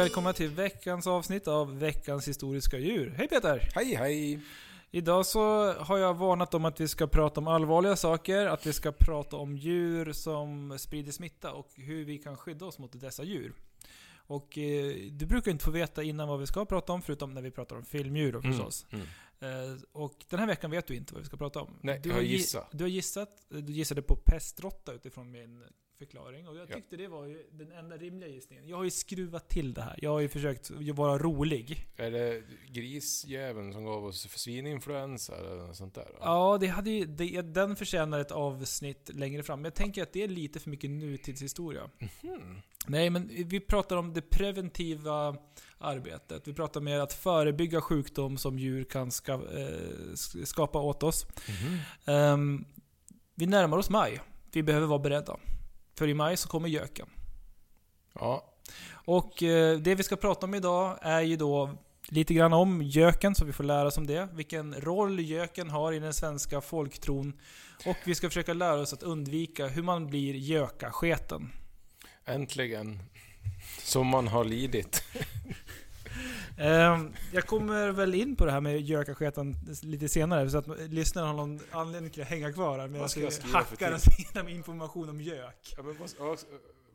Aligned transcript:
välkomna 0.00 0.32
till 0.32 0.48
veckans 0.48 1.06
avsnitt 1.06 1.48
av 1.48 1.78
veckans 1.78 2.28
historiska 2.28 2.78
djur. 2.78 3.14
Hej 3.16 3.28
Peter! 3.28 3.68
Hej 3.74 3.94
hej! 3.94 4.40
Idag 4.90 5.26
så 5.26 5.72
har 5.72 5.98
jag 5.98 6.14
varnat 6.14 6.54
om 6.54 6.64
att 6.64 6.80
vi 6.80 6.88
ska 6.88 7.06
prata 7.06 7.40
om 7.40 7.48
allvarliga 7.48 7.96
saker, 7.96 8.46
att 8.46 8.66
vi 8.66 8.72
ska 8.72 8.92
prata 8.92 9.36
om 9.36 9.56
djur 9.56 10.12
som 10.12 10.78
sprider 10.78 11.12
smitta 11.12 11.52
och 11.52 11.68
hur 11.74 12.04
vi 12.04 12.18
kan 12.18 12.36
skydda 12.36 12.66
oss 12.66 12.78
mot 12.78 13.00
dessa 13.00 13.24
djur. 13.24 13.52
Och 14.16 14.58
eh, 14.58 14.94
du 15.10 15.26
brukar 15.26 15.50
inte 15.50 15.64
få 15.64 15.70
veta 15.70 16.02
innan 16.02 16.28
vad 16.28 16.40
vi 16.40 16.46
ska 16.46 16.64
prata 16.64 16.92
om, 16.92 17.02
förutom 17.02 17.34
när 17.34 17.42
vi 17.42 17.50
pratar 17.50 17.76
om 17.76 17.84
filmdjur 17.84 18.32
då, 18.32 18.42
förstås. 18.42 18.86
Mm, 18.90 19.06
mm. 19.40 19.72
Eh, 19.72 19.78
och 19.92 20.24
den 20.28 20.38
här 20.38 20.46
veckan 20.46 20.70
vet 20.70 20.86
du 20.86 20.96
inte 20.96 21.14
vad 21.14 21.22
vi 21.22 21.26
ska 21.26 21.36
prata 21.36 21.60
om. 21.60 21.78
Nej, 21.82 22.00
du 22.02 22.08
jag 22.08 22.16
har 22.16 22.22
gi- 22.22 22.26
gissat. 22.36 22.68
Du 22.72 22.84
har 22.84 22.88
gissat. 22.88 23.28
Du 23.48 23.72
gissade 23.72 24.02
på 24.02 24.16
pestråtta 24.16 24.92
utifrån 24.92 25.30
min 25.30 25.64
förklaring. 26.04 26.48
Och 26.48 26.56
jag 26.56 26.66
Ja. 26.70 26.74
tyckte 26.74 26.96
det 26.96 27.08
var 27.08 27.26
ju 27.26 27.42
den 27.52 27.72
enda 27.72 27.96
rimliga 27.96 28.28
gissningen. 28.28 28.68
Jag 28.68 28.76
har 28.76 28.84
ju 28.84 28.90
skruvat 28.90 29.48
till 29.48 29.74
det 29.74 29.82
här. 29.82 29.98
Jag 30.02 30.10
har 30.10 30.20
ju 30.20 30.28
försökt 30.28 30.70
vara 30.70 31.18
rolig. 31.18 31.86
Är 31.96 32.10
det 32.10 32.42
grisjäveln 32.68 33.72
som 33.72 33.84
gav 33.84 34.04
oss 34.04 34.28
svininfluensa 34.30 35.36
eller 35.38 35.56
något 35.66 35.76
sånt 35.76 35.94
där? 35.94 36.04
va? 36.04 36.18
Ja, 36.20 36.58
det 36.60 36.66
hade 36.66 36.90
ju, 36.90 37.04
det, 37.04 37.42
den 37.42 37.76
förtjänar 37.76 38.18
ett 38.20 38.30
avsnitt 38.32 39.10
längre 39.14 39.42
fram. 39.42 39.58
Men 39.60 39.64
jag 39.64 39.74
tänker 39.74 40.02
att 40.02 40.12
det 40.12 40.22
är 40.22 40.28
lite 40.28 40.60
för 40.60 40.70
mycket 40.70 40.90
nutidshistoria. 40.90 41.90
Mhm. 42.22 42.60
Nej, 42.86 43.10
men 43.10 43.28
vi 43.46 43.60
pratar 43.60 43.96
om 43.96 44.12
det 44.12 44.22
preventiva 44.22 45.36
arbetet. 45.78 46.48
Vi 46.48 46.52
pratar 46.54 46.80
med 46.80 47.02
att 47.02 47.12
förebygga 47.12 47.80
sjukdom 47.80 48.36
som 48.38 48.58
djur 48.58 48.84
kan 48.84 49.10
ska, 49.10 49.32
eh, 49.32 50.14
skapa 50.44 50.80
åt 50.80 51.02
oss. 51.02 51.26
Mhm. 51.48 51.78
Ehm, 52.14 52.64
vi 53.34 53.46
närmar 53.46 53.76
oss 53.78 53.90
maj. 53.90 54.20
Vi 54.52 54.62
behöver 54.62 54.86
vara 54.86 54.98
beredda. 54.98 55.36
För 56.00 56.08
i 56.08 56.14
maj 56.14 56.36
så 56.36 56.48
kommer 56.48 56.68
göken. 56.68 57.08
Ja. 58.14 58.54
Och 58.92 59.42
eh, 59.42 59.78
det 59.78 59.94
vi 59.94 60.02
ska 60.02 60.16
prata 60.16 60.46
om 60.46 60.54
idag 60.54 60.98
är 61.02 61.20
ju 61.20 61.36
då 61.36 61.70
lite 62.08 62.34
grann 62.34 62.52
om 62.52 62.82
göken, 62.82 63.34
så 63.34 63.44
vi 63.44 63.52
får 63.52 63.64
lära 63.64 63.88
oss 63.88 63.98
om 63.98 64.06
det. 64.06 64.28
Vilken 64.32 64.74
roll 64.74 65.20
göken 65.20 65.70
har 65.70 65.92
i 65.92 65.98
den 65.98 66.14
svenska 66.14 66.60
folktron. 66.60 67.40
Och 67.86 67.96
vi 68.04 68.14
ska 68.14 68.28
försöka 68.28 68.52
lära 68.52 68.80
oss 68.80 68.92
att 68.92 69.02
undvika 69.02 69.66
hur 69.66 69.82
man 69.82 70.06
blir 70.06 70.34
gökasketen. 70.34 71.52
Äntligen. 72.24 73.02
Som 73.82 74.06
man 74.06 74.28
har 74.28 74.44
lidit. 74.44 75.04
Ehm, 76.58 77.14
jag 77.32 77.46
kommer 77.46 77.90
väl 77.92 78.14
in 78.14 78.36
på 78.36 78.44
det 78.44 78.52
här 78.52 78.60
med 78.60 78.80
gökasketen 78.80 79.54
lite 79.82 80.08
senare, 80.08 80.50
så 80.50 80.58
att 80.58 80.66
lyssnarna 80.78 81.26
har 81.26 81.34
någon 81.34 81.60
anledning 81.70 82.10
till 82.10 82.22
att 82.22 82.28
hänga 82.28 82.52
kvar 82.52 82.78
här 82.78 82.88
medan 82.88 83.08
för 83.08 83.52
hackar 83.52 83.98
tid? 83.98 84.12
igenom 84.18 84.48
information 84.48 85.08
om 85.08 85.20
gök. 85.20 85.74
Ja, 85.76 85.82
men 85.82 85.96
vad, 85.98 86.38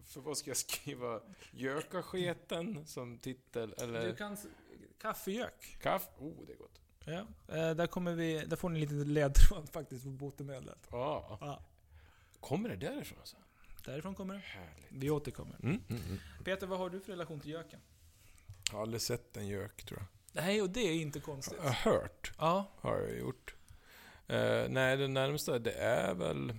för 0.06 0.22
vad 0.22 0.38
ska 0.38 0.50
jag 0.50 0.58
skriva? 0.58 1.20
Gökasketen 1.52 2.86
som 2.86 3.18
titel? 3.18 3.73
Eller 3.78 4.06
Du 4.06 4.16
kan... 4.16 4.38
Kaffegök. 5.02 5.78
kaff? 5.81 6.08
Oh, 6.20 6.46
det 6.48 6.53
är 6.53 6.58
gott. 6.58 6.81
Ja, 7.06 7.28
eh, 7.56 7.76
där, 7.76 7.88
kommer 7.88 8.14
vi, 8.14 8.46
där 8.46 8.56
får 8.56 8.70
ni 8.70 8.80
lite 8.80 8.94
ledtråd 8.94 9.70
faktiskt 9.70 10.03
på 10.03 10.09
botemedlet. 10.09 10.88
Ja. 10.92 11.38
Ja. 11.42 11.66
Kommer 12.40 12.70
det 12.70 12.76
därifrån 12.76 13.20
alltså? 13.20 13.38
Därifrån 13.86 14.16
kommer 14.16 14.34
det. 14.34 14.40
Härligt. 14.40 14.86
Vi 14.90 15.09
återkommer. 15.09 15.56
Mm, 15.64 15.81
mm, 15.90 16.02
mm. 16.03 16.20
Peter, 16.44 16.68
vad 16.68 16.80
har 16.80 16.90
du 16.90 17.00
för 17.00 17.12
relation 17.12 17.40
till 17.40 17.52
göken? 17.52 17.80
Jag 18.71 18.77
har 18.77 18.81
aldrig 18.81 19.02
sett 19.02 19.38
en 19.38 19.47
gök 19.47 19.85
tror 19.85 19.99
jag. 19.99 20.08
Nej, 20.44 20.61
och 20.61 20.69
det 20.69 20.80
är 20.80 20.94
inte 20.94 21.19
konstigt. 21.19 21.58
Jag 21.63 21.69
har 21.69 21.91
hört. 21.91 22.31
Ja, 22.38 22.72
har 22.81 22.97
jag 22.97 23.17
gjort. 23.17 23.55
Eh, 24.27 24.63
nej, 24.69 24.97
det 24.97 25.07
närmsta 25.07 25.59
det 25.59 25.72
är 25.72 26.13
väl 26.13 26.53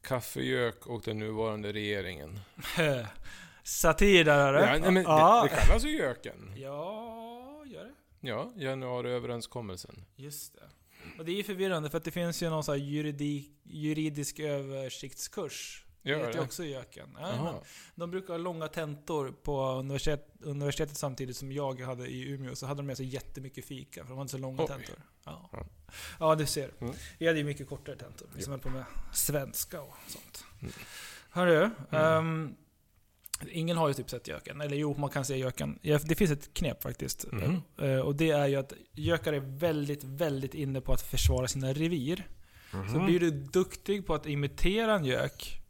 kaffegök 0.00 0.86
och 0.86 1.02
den 1.04 1.18
nuvarande 1.18 1.72
regeringen. 1.72 2.40
satir 3.62 4.24
där 4.24 4.36
hörru. 4.36 4.60
Ja, 4.60 4.78
nej, 4.78 4.90
men 4.90 5.02
ja. 5.02 5.42
det, 5.42 5.54
det 5.54 5.60
kallas 5.62 5.84
ju 5.84 5.96
göken. 5.96 6.52
ja, 6.56 7.64
gör 7.66 7.84
det. 7.84 7.94
Ja, 8.20 8.52
januariöverenskommelsen. 8.56 10.04
Just 10.16 10.54
det. 10.54 10.68
Och 11.18 11.24
det 11.24 11.32
är 11.32 11.36
ju 11.36 11.42
förvirrande 11.42 11.90
för 11.90 11.98
att 11.98 12.04
det 12.04 12.10
finns 12.10 12.42
ju 12.42 12.50
någon 12.50 12.64
sån 12.64 12.72
här 12.72 12.84
juridik, 12.84 13.52
juridisk 13.62 14.38
översiktskurs. 14.38 15.83
Det 16.04 16.10
Gör 16.10 16.18
heter 16.18 16.30
ju 16.32 16.38
det? 16.38 16.44
också 16.44 16.64
göken. 16.64 17.16
Ja, 17.20 17.62
de 17.94 18.10
brukar 18.10 18.28
ha 18.34 18.38
långa 18.38 18.68
tentor 18.68 19.34
på 19.42 19.70
universitet, 19.70 20.28
universitetet 20.40 20.96
samtidigt 20.96 21.36
som 21.36 21.52
jag 21.52 21.80
hade 21.80 22.06
i 22.06 22.28
Umeå. 22.28 22.54
Så 22.56 22.66
hade 22.66 22.78
de 22.78 22.86
med 22.86 22.96
sig 22.96 23.06
jättemycket 23.06 23.64
fika, 23.64 24.02
för 24.02 24.08
de 24.10 24.18
hade 24.18 24.30
så 24.30 24.38
långa 24.38 24.62
Oj. 24.62 24.68
tentor. 24.68 24.96
Ja. 25.24 25.48
Ja. 25.52 25.66
ja, 26.20 26.34
du 26.34 26.46
ser. 26.46 26.70
Mm. 26.80 26.94
Vi 27.18 27.26
hade 27.26 27.38
ju 27.38 27.44
mycket 27.44 27.68
kortare 27.68 27.96
tentor. 27.96 28.28
Vi 28.36 28.42
som 28.42 28.50
höll 28.50 28.60
på 28.60 28.68
med 28.70 28.84
svenska 29.12 29.80
och 29.82 29.94
sånt. 30.08 30.44
Mm. 30.62 30.72
Hörru, 31.30 31.70
ehm, 31.90 32.54
ingen 33.50 33.76
har 33.76 33.88
ju 33.88 33.94
typ 33.94 34.10
sett 34.10 34.28
göken. 34.28 34.60
Eller 34.60 34.76
jo, 34.76 34.94
man 34.98 35.10
kan 35.10 35.24
se 35.24 35.36
göken. 35.36 35.78
Det 35.82 36.14
finns 36.18 36.30
ett 36.30 36.54
knep 36.54 36.82
faktiskt. 36.82 37.32
Mhm. 37.32 37.62
Eh, 37.78 37.98
Och 37.98 38.16
det 38.16 38.30
är 38.30 38.46
ju 38.46 38.56
att 38.56 38.72
gökar 38.92 39.32
är 39.32 39.40
väldigt, 39.40 40.04
väldigt 40.04 40.54
inne 40.54 40.80
på 40.80 40.92
att 40.92 41.02
försvara 41.02 41.48
sina 41.48 41.72
revir. 41.72 42.28
Så 42.70 42.76
Mhm. 42.76 43.06
blir 43.06 43.20
du 43.20 43.30
duktig 43.30 44.06
på 44.06 44.14
att 44.14 44.26
imitera 44.26 44.94
en 44.94 45.04
gök, 45.04 45.60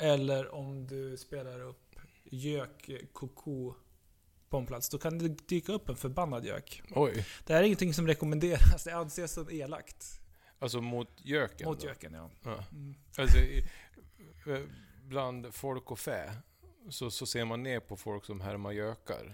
eller 0.00 0.54
om 0.54 0.86
du 0.86 1.16
spelar 1.16 1.60
upp 1.60 1.96
gök-koko 2.24 3.74
på 4.48 4.56
en 4.58 4.66
plats, 4.66 4.88
då 4.88 4.98
kan 4.98 5.18
det 5.18 5.48
dyka 5.48 5.72
upp 5.72 5.88
en 5.88 5.96
förbannad 5.96 6.44
gök. 6.44 6.82
Oj. 6.90 7.26
Det 7.46 7.52
här 7.52 7.60
är 7.60 7.64
ingenting 7.64 7.94
som 7.94 8.06
rekommenderas, 8.06 8.84
det 8.84 8.92
anses 8.92 9.32
som 9.32 9.50
elakt. 9.50 10.20
Alltså 10.58 10.80
mot 10.80 11.08
göken? 11.16 11.68
Mot 11.68 11.80
då? 11.80 11.86
göken, 11.86 12.14
ja. 12.14 12.30
Ja. 12.44 12.64
Mm. 12.72 12.94
Alltså, 13.18 13.38
i, 13.38 13.64
eh, 14.46 14.60
bland 15.02 15.54
folk 15.54 15.90
och 15.90 15.98
fä 15.98 16.32
så, 16.88 17.10
så 17.10 17.26
ser 17.26 17.44
man 17.44 17.62
ner 17.62 17.80
på 17.80 17.96
folk 17.96 18.24
som 18.24 18.40
härmar 18.40 18.72
gökar. 18.72 19.32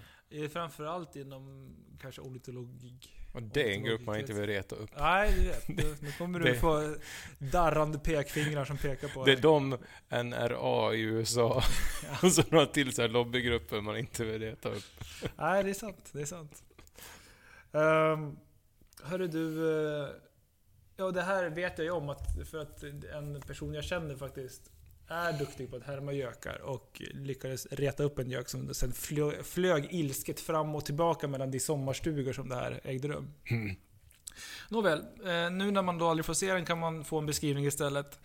Framförallt 0.52 1.16
inom 1.16 1.76
kanske 2.00 2.20
ornitologi. 2.20 2.98
Och 3.36 3.42
det 3.42 3.62
är 3.62 3.74
en 3.74 3.84
grupp 3.84 4.00
man 4.06 4.20
inte 4.20 4.32
vill 4.32 4.46
reta 4.46 4.76
upp. 4.76 4.90
Nej, 4.98 5.32
du 5.36 5.42
vet. 5.46 5.68
Nu 6.02 6.12
kommer 6.18 6.38
du 6.38 6.44
Det- 6.44 6.54
få 6.54 6.94
darrande 7.38 7.98
pekfingrar 7.98 8.64
som 8.64 8.76
pekar 8.76 9.08
på 9.08 9.24
Det 9.24 9.32
är 9.32 9.36
dig. 9.36 9.42
de 9.42 9.78
NRA 10.24 10.94
i 10.94 11.00
USA 11.00 11.62
och 12.22 12.32
så 12.32 12.42
några 12.50 12.66
till 12.66 12.92
här 12.98 13.08
lobbygrupper 13.08 13.80
man 13.80 13.96
inte 13.96 14.24
vill 14.24 14.40
reta 14.42 14.68
upp. 14.68 14.84
Nej, 15.36 15.64
det 15.64 15.70
är 15.70 15.74
sant. 15.74 16.08
Det 16.12 16.20
är 16.20 16.24
sant. 16.26 16.62
Um, 17.72 18.38
hörru 19.02 19.26
du... 19.28 19.70
eh, 20.02 20.08
ja, 20.96 21.10
det 21.10 21.22
här 21.22 21.48
vet 21.50 21.78
jag 21.78 21.84
ju 21.84 21.90
om 21.90 22.08
att 22.08 22.48
för 22.50 22.58
att 22.58 22.82
en 23.14 23.40
person 23.40 23.74
jag 23.74 23.84
känner 23.84 24.16
faktiskt 24.16 24.70
är 25.08 25.32
duktig 25.32 25.70
på 25.70 25.76
att 25.76 25.84
härma 25.84 26.12
gökar 26.12 26.62
och 26.62 27.02
lyckades 27.14 27.66
reta 27.66 28.02
upp 28.02 28.18
en 28.18 28.30
gök 28.30 28.48
som 28.48 28.74
sen 28.74 28.92
flög, 28.92 29.44
flög 29.44 29.88
ilsket 29.90 30.40
fram 30.40 30.74
och 30.74 30.84
tillbaka 30.84 31.28
mellan 31.28 31.50
de 31.50 31.60
sommarstugor 31.60 32.32
som 32.32 32.48
det 32.48 32.54
här 32.54 32.80
ägde 32.84 33.08
rum. 33.08 33.32
Mm. 33.50 33.76
Nåväl, 34.68 34.98
eh, 34.98 35.50
nu 35.50 35.70
när 35.70 35.82
man 35.82 35.98
då 35.98 36.08
aldrig 36.08 36.24
får 36.24 36.34
se 36.34 36.52
den 36.52 36.64
kan 36.64 36.78
man 36.78 37.04
få 37.04 37.18
en 37.18 37.26
beskrivning 37.26 37.66
istället. 37.66 38.18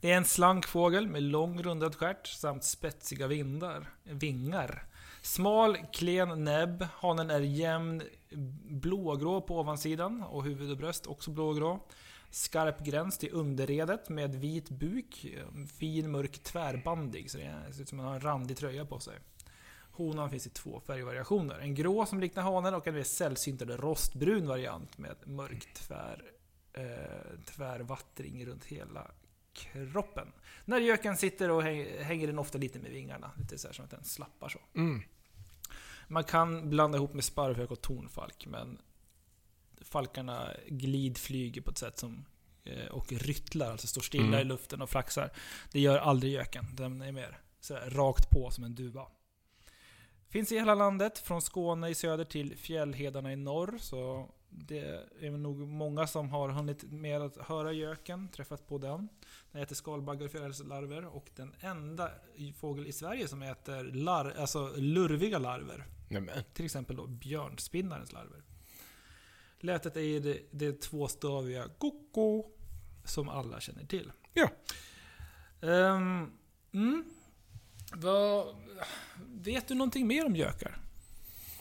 Det 0.00 0.10
är 0.10 0.16
en 0.16 0.24
slank 0.24 0.66
fågel 0.66 1.08
med 1.08 1.22
lång 1.22 1.62
rundad 1.62 1.94
stjärt 1.94 2.26
samt 2.26 2.64
spetsiga 2.64 3.26
vindar, 3.26 3.90
vingar. 4.02 4.84
Smal, 5.22 5.76
klen 5.92 6.44
näbb. 6.44 6.86
Hanen 6.94 7.30
är 7.30 7.40
jämn 7.40 8.02
blågrå 8.64 9.40
på 9.40 9.60
ovansidan 9.60 10.22
och 10.22 10.44
huvud 10.44 10.70
och 10.70 10.76
bröst 10.76 11.06
också 11.06 11.30
blågrå. 11.30 11.86
Skarp 12.30 12.84
gräns 12.84 13.18
till 13.18 13.28
underredet 13.32 14.08
med 14.08 14.34
vit 14.34 14.70
buk. 14.70 15.26
Fin 15.78 16.10
mörk 16.10 16.42
tvärbandig, 16.42 17.30
så 17.30 17.38
det 17.38 17.72
ser 17.72 17.82
ut 17.82 17.88
som 17.88 17.98
att 18.00 18.04
man 18.04 18.06
har 18.06 18.14
en 18.14 18.20
randig 18.20 18.56
tröja 18.56 18.84
på 18.84 19.00
sig. 19.00 19.18
Honan 19.90 20.30
finns 20.30 20.46
i 20.46 20.50
två 20.50 20.80
färgvariationer. 20.80 21.58
En 21.58 21.74
grå 21.74 22.06
som 22.06 22.20
liknar 22.20 22.42
hanen 22.42 22.74
och 22.74 22.86
en 22.86 22.94
mer 22.94 23.02
sällsyntare 23.02 23.76
rostbrun 23.76 24.46
variant 24.46 24.98
med 24.98 25.16
mörk 25.24 25.74
tvär, 25.74 26.22
eh, 26.72 27.38
tvärvattring 27.44 28.46
runt 28.46 28.64
hela 28.64 29.10
kroppen. 29.52 30.32
När 30.64 30.78
göken 30.80 31.16
sitter 31.16 31.50
och 31.50 31.62
häng- 31.62 32.02
hänger 32.02 32.26
den 32.26 32.38
ofta 32.38 32.58
lite 32.58 32.78
med 32.78 32.90
vingarna. 32.90 33.30
Lite 33.36 33.58
så 33.58 33.68
här 33.68 33.74
som 33.74 33.84
att 33.84 33.90
den 33.90 34.04
slappar 34.04 34.48
så. 34.48 34.58
Mm. 34.74 35.02
Man 36.08 36.24
kan 36.24 36.70
blanda 36.70 36.98
ihop 36.98 37.14
med 37.14 37.24
sparvhök 37.24 37.70
och 37.70 37.80
tornfalk, 37.80 38.46
men 38.46 38.78
falkarna 39.88 40.50
glidflyger 40.68 41.60
på 41.62 41.70
ett 41.70 41.78
sätt 41.78 41.98
som 41.98 42.24
eh, 42.64 42.86
och 42.86 43.12
ryttlar, 43.12 43.70
alltså 43.70 43.86
står 43.86 44.00
stilla 44.00 44.26
Mm. 44.26 44.40
i 44.40 44.44
luften 44.44 44.82
och 44.82 44.90
flaxar. 44.90 45.30
Det 45.72 45.80
gör 45.80 45.98
aldrig 45.98 46.32
göken. 46.32 46.64
Den 46.72 47.02
är 47.02 47.12
mer 47.12 47.38
sådär 47.60 47.90
rakt 47.90 48.30
på 48.30 48.50
som 48.50 48.64
en 48.64 48.74
duva. 48.74 49.06
Finns 50.28 50.52
i 50.52 50.58
hela 50.58 50.74
landet, 50.74 51.18
från 51.18 51.42
Skåne 51.42 51.88
i 51.88 51.94
söder 51.94 52.24
till 52.24 52.56
fjällhedarna 52.56 53.32
i 53.32 53.36
norr. 53.36 53.78
Så 53.80 54.28
det 54.50 55.04
är 55.20 55.30
nog 55.30 55.58
många 55.58 56.06
som 56.06 56.30
har 56.30 56.48
hunnit 56.48 56.82
med 56.82 57.22
att 57.22 57.36
höra 57.36 57.72
göken, 57.72 58.28
träffat 58.28 58.68
på 58.68 58.78
den. 58.78 59.08
Den 59.52 59.62
äter 59.62 59.74
skalbaggar 59.74 60.24
och 60.26 60.32
fjärilslarver 60.32 61.04
och 61.04 61.30
den 61.36 61.54
enda 61.60 62.10
fågel 62.56 62.86
i 62.86 62.92
Sverige 62.92 63.28
som 63.28 63.42
äter 63.42 63.84
lar 63.84 64.34
alltså 64.38 64.72
lurviga 64.76 65.38
larver. 65.38 65.84
Nej 66.08 66.20
men. 66.20 66.44
Till 66.52 66.64
exempel 66.64 66.96
då 66.96 67.06
björnspinnarens 67.06 68.12
larver. 68.12 68.42
Lätet 69.60 69.96
är 69.96 70.00
ju 70.00 70.20
det, 70.20 70.38
det 70.50 70.80
tvåstaviga 70.80 71.68
koko 71.78 72.44
som 73.04 73.28
alla 73.28 73.60
känner 73.60 73.84
till. 73.84 74.12
Ja. 74.34 74.50
Ehm, 75.60 76.30
mm. 76.72 77.04
Vad, 77.92 78.56
vet 79.26 79.68
du 79.68 79.74
någonting 79.74 80.06
mer 80.06 80.26
om 80.26 80.36
gökar? 80.36 80.78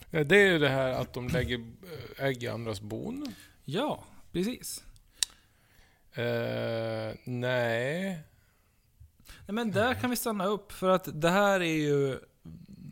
Ja, 0.09 0.23
Det 0.23 0.37
är 0.37 0.51
ju 0.51 0.59
det 0.59 0.69
här 0.69 0.89
att 0.89 1.13
de 1.13 1.27
lägger 1.27 1.57
eh, 1.57 2.25
ägg 2.25 2.43
i 2.43 2.47
andras 2.47 2.81
bon. 2.81 3.33
Ja, 3.65 4.03
precis. 4.31 4.83
Eh, 6.11 7.15
nej. 7.23 8.23
Nej, 9.45 9.53
men 9.53 9.71
där 9.71 9.93
kan 9.93 10.09
vi 10.09 10.15
stanna 10.15 10.45
upp, 10.45 10.71
för 10.71 10.89
att 10.89 11.21
det 11.21 11.29
här 11.29 11.59
är 11.59 11.77
ju 11.77 12.19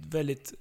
väldigt 0.10 0.54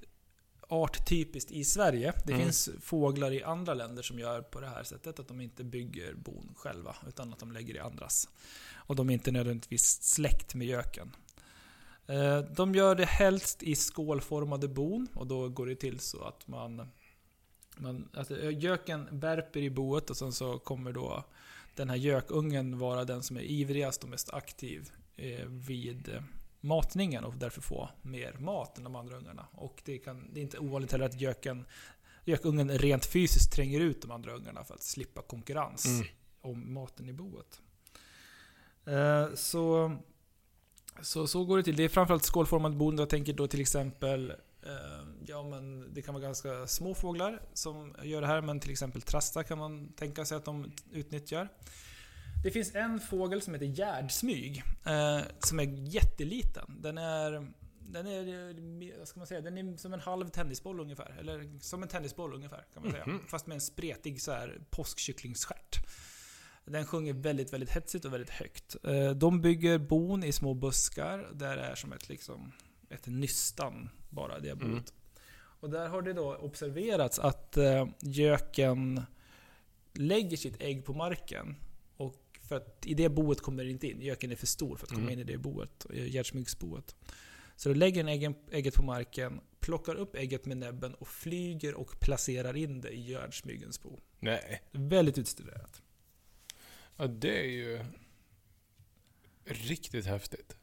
arttypiskt 0.83 1.51
i 1.51 1.63
Sverige. 1.63 2.13
Det 2.25 2.33
Mm. 2.33 2.43
finns 2.45 2.69
fåglar 2.81 3.31
i 3.31 3.43
andra 3.43 3.73
länder 3.73 4.03
som 4.03 4.19
gör 4.19 4.41
på 4.41 4.59
det 4.61 4.67
här 4.67 4.83
sättet, 4.83 5.19
att 5.19 5.27
de 5.27 5.41
inte 5.41 5.63
bygger 5.63 6.13
bon 6.13 6.53
själva, 6.57 6.95
utan 7.07 7.33
att 7.33 7.39
de 7.39 7.51
lägger 7.51 7.75
i 7.75 7.79
andras. 7.79 8.29
Och 8.75 8.95
de 8.95 9.09
är 9.09 9.13
inte 9.13 9.31
nödvändigtvis 9.31 10.03
släkt 10.03 10.55
med 10.55 10.67
göken. 10.67 11.15
Eh, 12.07 12.39
De 12.39 12.75
gör 12.75 12.95
det 12.95 13.05
helst 13.05 13.63
i 13.63 13.75
skålformade 13.75 14.67
bon, 14.67 15.07
och 15.13 15.27
då 15.27 15.49
går 15.49 15.65
det 15.65 15.75
till 15.75 15.99
så 15.99 16.23
att 16.23 16.47
man... 16.47 16.87
man 17.77 18.09
alltså, 18.13 18.51
göken 18.51 19.07
värper 19.11 19.59
i 19.59 19.69
boet 19.69 20.09
och 20.09 20.17
sen 20.17 20.31
så 20.33 20.59
kommer 20.59 20.91
då 20.91 21.23
den 21.75 21.89
här 21.89 21.95
gökungen 21.97 22.79
vara 22.79 23.05
den 23.05 23.23
som 23.23 23.37
är 23.37 23.41
ivrigast 23.41 24.03
och 24.03 24.09
mest 24.09 24.33
aktiv 24.33 24.91
eh, 25.15 25.45
vid 25.45 26.23
matningen 26.65 27.23
och 27.23 27.35
därför 27.35 27.61
få 27.61 27.89
mer 28.01 28.33
mat 28.33 28.77
än 28.77 28.83
de 28.83 28.95
andra 28.95 29.17
ungarna. 29.17 29.47
Och 29.51 29.81
det, 29.85 29.97
kan, 29.97 30.33
det 30.33 30.39
är 30.39 30.41
inte 30.41 30.59
ovanligt 30.59 30.91
heller 30.91 31.05
att 31.05 31.21
göken, 31.21 31.65
gökungen 32.25 32.69
rent 32.77 33.05
fysiskt 33.05 33.53
tränger 33.53 33.79
ut 33.79 34.01
de 34.01 34.11
andra 34.11 34.31
ungarna 34.33 34.63
för 34.63 34.73
att 34.73 34.83
slippa 34.83 35.21
konkurrens 35.21 35.85
Mm. 35.85 36.07
om 36.41 36.73
maten 36.73 37.09
i 37.09 37.13
boet. 37.13 37.61
Eh, 38.85 39.33
så, 39.35 39.95
så, 41.01 41.27
så 41.27 41.45
går 41.45 41.57
det 41.57 41.63
till. 41.63 41.75
Det 41.75 41.83
är 41.83 41.89
framförallt 41.89 42.23
skålformade 42.25 42.75
bon. 42.75 42.97
Jag 42.97 43.09
tänker 43.09 43.33
då 43.33 43.47
till 43.47 43.61
exempel 43.61 44.29
eh, 44.61 45.07
Ja 45.25 45.43
men 45.43 45.93
det 45.93 46.01
kan 46.01 46.13
vara 46.13 46.23
ganska 46.23 46.67
små 46.67 46.95
fåglar 46.95 47.41
som 47.53 47.95
gör 48.03 48.21
det 48.21 48.27
här, 48.27 48.41
men 48.41 48.59
till 48.59 48.71
exempel 48.71 49.01
trasta 49.01 49.43
kan 49.43 49.57
man 49.57 49.87
tänka 49.93 50.25
sig 50.25 50.37
att 50.37 50.45
de 50.45 50.71
utnyttjar. 50.91 51.49
Det 52.45 52.51
finns 52.51 52.75
en 52.75 52.99
fågel 52.99 53.41
som 53.41 53.53
heter 53.53 53.65
gärdsmyg, 53.65 54.63
eh, 54.85 55.19
som 55.39 55.59
är 55.59 55.63
jätteliten. 55.63 56.77
Den 56.81 56.97
är, 56.97 57.51
den 57.79 58.07
är, 58.07 58.49
eh, 58.49 58.97
vad 58.99 59.07
ska 59.07 59.19
man 59.19 59.27
säga, 59.27 59.41
den 59.41 59.57
är 59.57 59.77
som 59.77 59.93
en 59.93 59.99
halv 59.99 60.29
tennisboll 60.29 60.79
ungefär. 60.79 61.15
Eller 61.19 61.59
som 61.59 61.83
en 61.83 61.89
tennisboll 61.89 62.33
ungefär, 62.33 62.65
kan 62.73 62.83
man 62.83 62.91
säga. 62.91 63.03
Mhm. 63.07 63.19
Fast 63.27 63.47
med 63.47 63.55
en 63.55 63.61
spretig 63.61 64.21
så 64.21 64.31
här 64.31 64.61
påskkycklingsstjärt. 64.69 65.77
Den 66.65 66.85
sjunger 66.85 67.13
väldigt, 67.13 67.53
väldigt 67.53 67.69
hetsigt 67.69 68.05
och 68.05 68.13
väldigt 68.13 68.29
högt. 68.29 68.75
Eh, 68.83 69.09
De 69.09 69.41
bygger 69.41 69.77
bon 69.77 70.23
i 70.23 70.31
små 70.31 70.53
buskar, 70.53 71.29
där 71.33 71.57
det 71.57 71.63
är 71.63 71.75
som 71.75 71.93
ett, 71.93 72.09
liksom, 72.09 72.51
ett 72.89 73.07
nystan 73.07 73.89
bara, 74.09 74.39
det 74.39 74.55
boet. 74.55 74.71
Mm. 74.71 74.83
Och 75.37 75.69
där 75.69 75.87
har 75.87 76.01
det 76.01 76.13
då 76.13 76.35
observerats 76.35 77.19
att 77.19 77.57
eh, 77.57 77.87
göken 77.99 79.01
lägger 79.93 80.37
sitt 80.37 80.61
ägg 80.61 80.85
på 80.85 80.93
marken. 80.93 81.55
För 82.47 82.55
att 82.55 82.85
i 82.85 82.93
det 82.93 83.09
boet 83.09 83.41
kommer 83.41 83.63
det 83.63 83.69
inte 83.69 83.87
in. 83.87 84.01
Göken 84.01 84.31
är 84.31 84.35
för 84.35 84.47
stor 84.47 84.75
för 84.77 84.85
att 84.85 84.89
komma 84.91 85.01
Mm. 85.01 85.13
in 85.13 85.19
i 85.19 85.23
det 85.23 85.37
boet. 85.37 85.85
eh, 85.93 86.05
Gärdsmygsboet. 86.07 86.95
Så 87.55 87.69
då 87.69 87.75
lägger 87.75 88.07
äggen, 88.07 88.35
ägget 88.51 88.73
på 88.73 88.83
marken, 88.83 89.41
plockar 89.59 89.95
upp 89.95 90.15
ägget 90.15 90.45
med 90.45 90.57
näbben 90.57 90.93
och 90.93 91.07
flyger 91.07 91.73
och 91.75 91.99
placerar 91.99 92.55
in 92.57 92.81
det 92.81 92.89
i 92.89 93.01
gärdsmygens 93.01 93.81
bo. 93.81 93.99
Nej. 94.19 94.61
Väldigt 94.71 95.17
utstuderat. 95.17 95.81
Ja, 96.97 97.07
det 97.07 97.39
är 97.39 97.47
ju 97.49 97.85
riktigt 99.45 100.05
häftigt. 100.05 100.57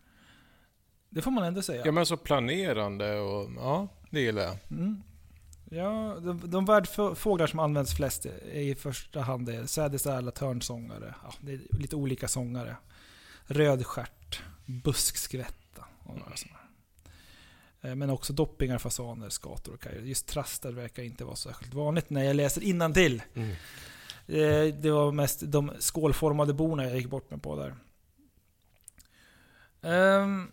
Det 1.09 1.23
får 1.23 1.31
man 1.31 1.45
ändå 1.45 1.63
säga. 1.63 1.83
Ja, 1.87 1.93
men 1.93 2.07
så 2.07 2.17
planerande 2.17 3.19
och 3.21 3.51
ja, 3.57 3.89
det 4.11 4.21
gillar 4.21 4.43
jag. 4.43 4.59
Mm. 4.71 5.03
Ja, 5.75 6.17
de, 6.21 6.51
de 6.51 6.65
värdfåglar 6.65 7.47
som 7.47 7.59
används 7.59 7.95
flest 7.97 8.27
är 8.27 8.61
i 8.61 8.75
första 8.75 9.21
hand 9.21 9.51
sädesärla, 9.71 10.31
törnsångare. 10.31 11.15
Ja, 11.23 11.35
det 11.41 11.53
är 11.53 11.61
lite 11.71 11.97
olika 11.97 12.29
sångare. 12.29 12.77
Rödstjärt, 13.45 14.43
buskskvätta 14.67 15.85
och 16.05 16.19
några 16.19 16.37
sådana. 16.37 16.59
Eh, 17.81 17.95
Men 17.95 18.11
också 18.11 18.33
doppingar, 18.33 18.79
fasaner, 18.79 19.29
skator 19.29 19.75
och 19.75 19.81
kajor. 19.81 20.03
Just 20.05 20.27
trastar 20.27 20.73
verkar 20.73 21.03
inte 21.03 21.25
vara 21.25 21.37
särskilt 21.37 21.75
vanligt 21.75 22.11
när 22.11 22.23
jag 22.25 22.37
läser 22.37 22.63
innantill. 22.63 23.23
Mm. 23.35 23.51
Eh, 24.27 24.75
Det 24.75 24.91
var 24.91 25.13
mest 25.13 25.41
de 25.47 25.73
skålformade 25.79 26.53
borna 26.55 26.85
jag 26.85 26.97
gick 26.97 27.11
bort 27.11 27.31
mig 27.31 27.41
på 27.41 27.57
där. 27.57 27.75
Ehm, 29.83 30.53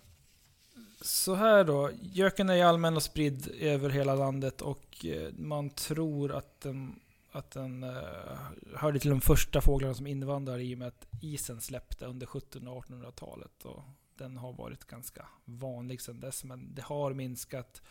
så 1.01 1.35
här 1.35 1.63
då. 1.63 1.91
Göken 2.01 2.49
är 2.49 2.65
allmän 2.65 2.95
och 2.95 3.03
spridd 3.03 3.47
över 3.59 3.89
hela 3.89 4.15
landet 4.15 4.61
och 4.61 5.05
eh, 5.05 5.33
man 5.33 5.69
tror 5.69 6.31
att 6.31 6.61
den, 6.61 6.99
att 7.31 7.51
den 7.51 7.83
eh, 7.83 8.39
hörde 8.75 8.99
till 8.99 9.09
de 9.09 9.21
första 9.21 9.61
fåglarna 9.61 9.93
som 9.93 10.07
invandrade 10.07 10.63
i 10.63 10.75
och 10.75 10.79
med 10.79 10.87
att 10.87 11.07
isen 11.21 11.61
släppte 11.61 12.05
under 12.05 12.37
1700 12.37 12.71
och 12.77 12.85
1800-talet. 12.85 13.65
Och 13.65 13.83
den 14.17 14.37
har 14.37 14.53
varit 14.53 14.85
ganska 14.85 15.27
vanlig 15.45 16.01
sedan 16.01 16.19
dess, 16.19 16.43
men 16.43 16.75
det 16.75 16.81
har 16.81 17.13
minskat 17.13 17.81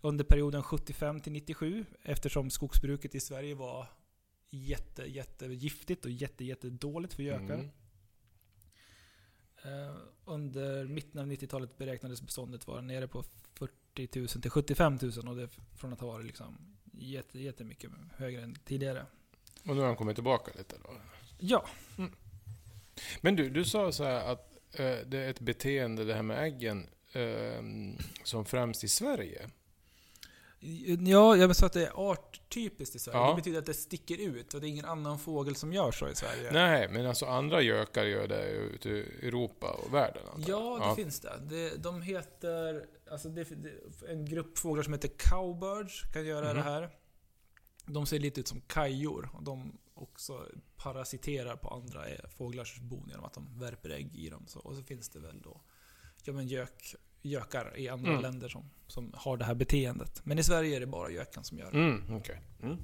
under 0.00 0.24
perioden 0.24 0.62
75 0.62 1.20
till 1.20 1.32
97 1.32 1.84
eftersom 2.02 2.50
skogsbruket 2.50 3.14
i 3.14 3.20
Sverige 3.20 3.54
var 3.54 3.86
jätte, 4.50 5.02
jätte 5.02 5.46
giftigt 5.46 6.04
och 6.04 6.10
jätte, 6.10 6.44
jätte 6.44 6.70
dåligt 6.70 7.14
för 7.14 7.22
gökar. 7.22 7.54
Mm. 7.54 7.70
Eh, 9.64 9.96
under 10.24 10.84
mitten 10.84 11.20
av 11.20 11.26
90-talet 11.26 11.78
beräknades 11.78 12.22
beståndet 12.22 12.66
vara 12.66 12.80
nere 12.80 13.08
på 13.08 13.24
40 13.54 14.18
000 14.18 14.28
till 14.28 14.50
75 14.50 14.98
000 15.02 15.28
och 15.28 15.36
det 15.36 15.48
från 15.76 15.92
att 15.92 16.00
ha 16.00 16.08
varit 16.08 16.26
liksom 16.26 16.58
jätte, 16.92 17.38
jättemycket 17.38 17.90
högre 18.16 18.42
än 18.42 18.54
tidigare. 18.64 19.06
Och 19.68 19.74
nu 19.74 19.80
har 19.80 19.86
han 19.86 19.96
kommit 19.96 20.16
tillbaka 20.16 20.52
lite 20.58 20.76
då. 20.84 20.90
Ja, 21.38 21.66
Men 23.20 23.36
du, 23.36 23.50
du 23.50 23.64
sa 23.64 23.92
så 23.92 24.04
här 24.04 24.32
att 24.32 24.58
eh, 24.72 24.96
det 25.06 25.18
är 25.18 25.30
ett 25.30 25.40
beteende, 25.40 26.04
det 26.04 26.14
här 26.14 26.22
med 26.22 26.44
äggen, 26.44 26.86
eh, 27.12 27.62
som 28.24 28.44
främst 28.44 28.84
i 28.84 28.88
Sverige. 28.88 29.50
Ja 30.60 31.36
jag 31.36 31.56
sa 31.56 31.66
att 31.66 31.72
det 31.72 31.86
är 31.86 32.10
arttypiskt 32.10 32.96
i 32.96 32.98
Sverige. 32.98 33.18
Ja. 33.18 33.30
Det 33.30 33.36
betyder 33.36 33.58
att 33.58 33.66
det 33.66 33.74
sticker 33.74 34.18
ut 34.20 34.54
och 34.54 34.60
det 34.60 34.66
är 34.66 34.68
ingen 34.68 34.84
annan 34.84 35.18
fågel 35.18 35.56
som 35.56 35.72
gör 35.72 35.92
så 35.92 36.08
i 36.08 36.14
Sverige. 36.14 36.50
Nej, 36.52 36.88
men 36.88 37.06
alltså 37.06 37.26
andra 37.26 37.62
gökar 37.62 38.04
gör 38.04 38.28
det 38.28 38.48
ute 38.50 38.88
i 38.88 39.00
Europa 39.28 39.70
och 39.72 39.94
världen. 39.94 40.22
antar 40.34 40.50
jag. 40.50 40.80
Ja, 40.80 40.88
det 40.88 41.02
finns 41.02 41.20
det. 41.20 41.40
det. 41.48 41.76
De 41.76 42.02
heter... 42.02 42.86
Alltså 43.10 43.28
det, 43.28 43.44
det, 43.44 43.72
en 44.08 44.24
grupp 44.24 44.58
fåglar 44.58 44.82
som 44.82 44.92
heter 44.92 45.10
cowbirds 45.18 46.02
kan 46.12 46.26
göra 46.26 46.46
Mhm. 46.46 46.56
det 46.56 46.62
här. 46.62 46.90
De 47.86 48.06
ser 48.06 48.18
lite 48.18 48.40
ut 48.40 48.48
som 48.48 48.60
kajor 48.60 49.30
och 49.34 49.42
de 49.42 49.78
också 49.94 50.46
parasiterar 50.76 51.56
på 51.56 51.68
andra 51.68 52.06
eh, 52.08 52.28
fåglars 52.28 52.78
bon 52.80 53.06
genom 53.08 53.24
att 53.24 53.34
de 53.34 53.58
värper 53.58 53.90
ägg 53.90 54.16
i 54.16 54.28
dem. 54.30 54.44
Så, 54.46 54.58
och 54.60 54.74
så 54.76 54.82
finns 54.82 55.08
det 55.08 55.18
väl 55.18 55.40
då 55.42 55.60
ja, 56.24 56.32
men 56.32 56.46
gök, 56.48 56.94
gökar 57.28 57.72
i 57.78 57.88
andra 57.88 58.10
Mm. 58.10 58.22
länder 58.22 58.48
som, 58.48 58.70
som 58.86 59.12
har 59.16 59.36
det 59.36 59.44
här 59.44 59.54
beteendet. 59.54 60.20
Men 60.24 60.38
i 60.38 60.42
Sverige 60.42 60.76
är 60.76 60.80
det 60.80 60.86
bara 60.86 61.10
göken 61.10 61.44
som 61.44 61.58
gör 61.58 61.70
det. 61.72 61.78
Mm, 61.78 62.02
okej. 62.16 62.40
Mm. 62.62 62.78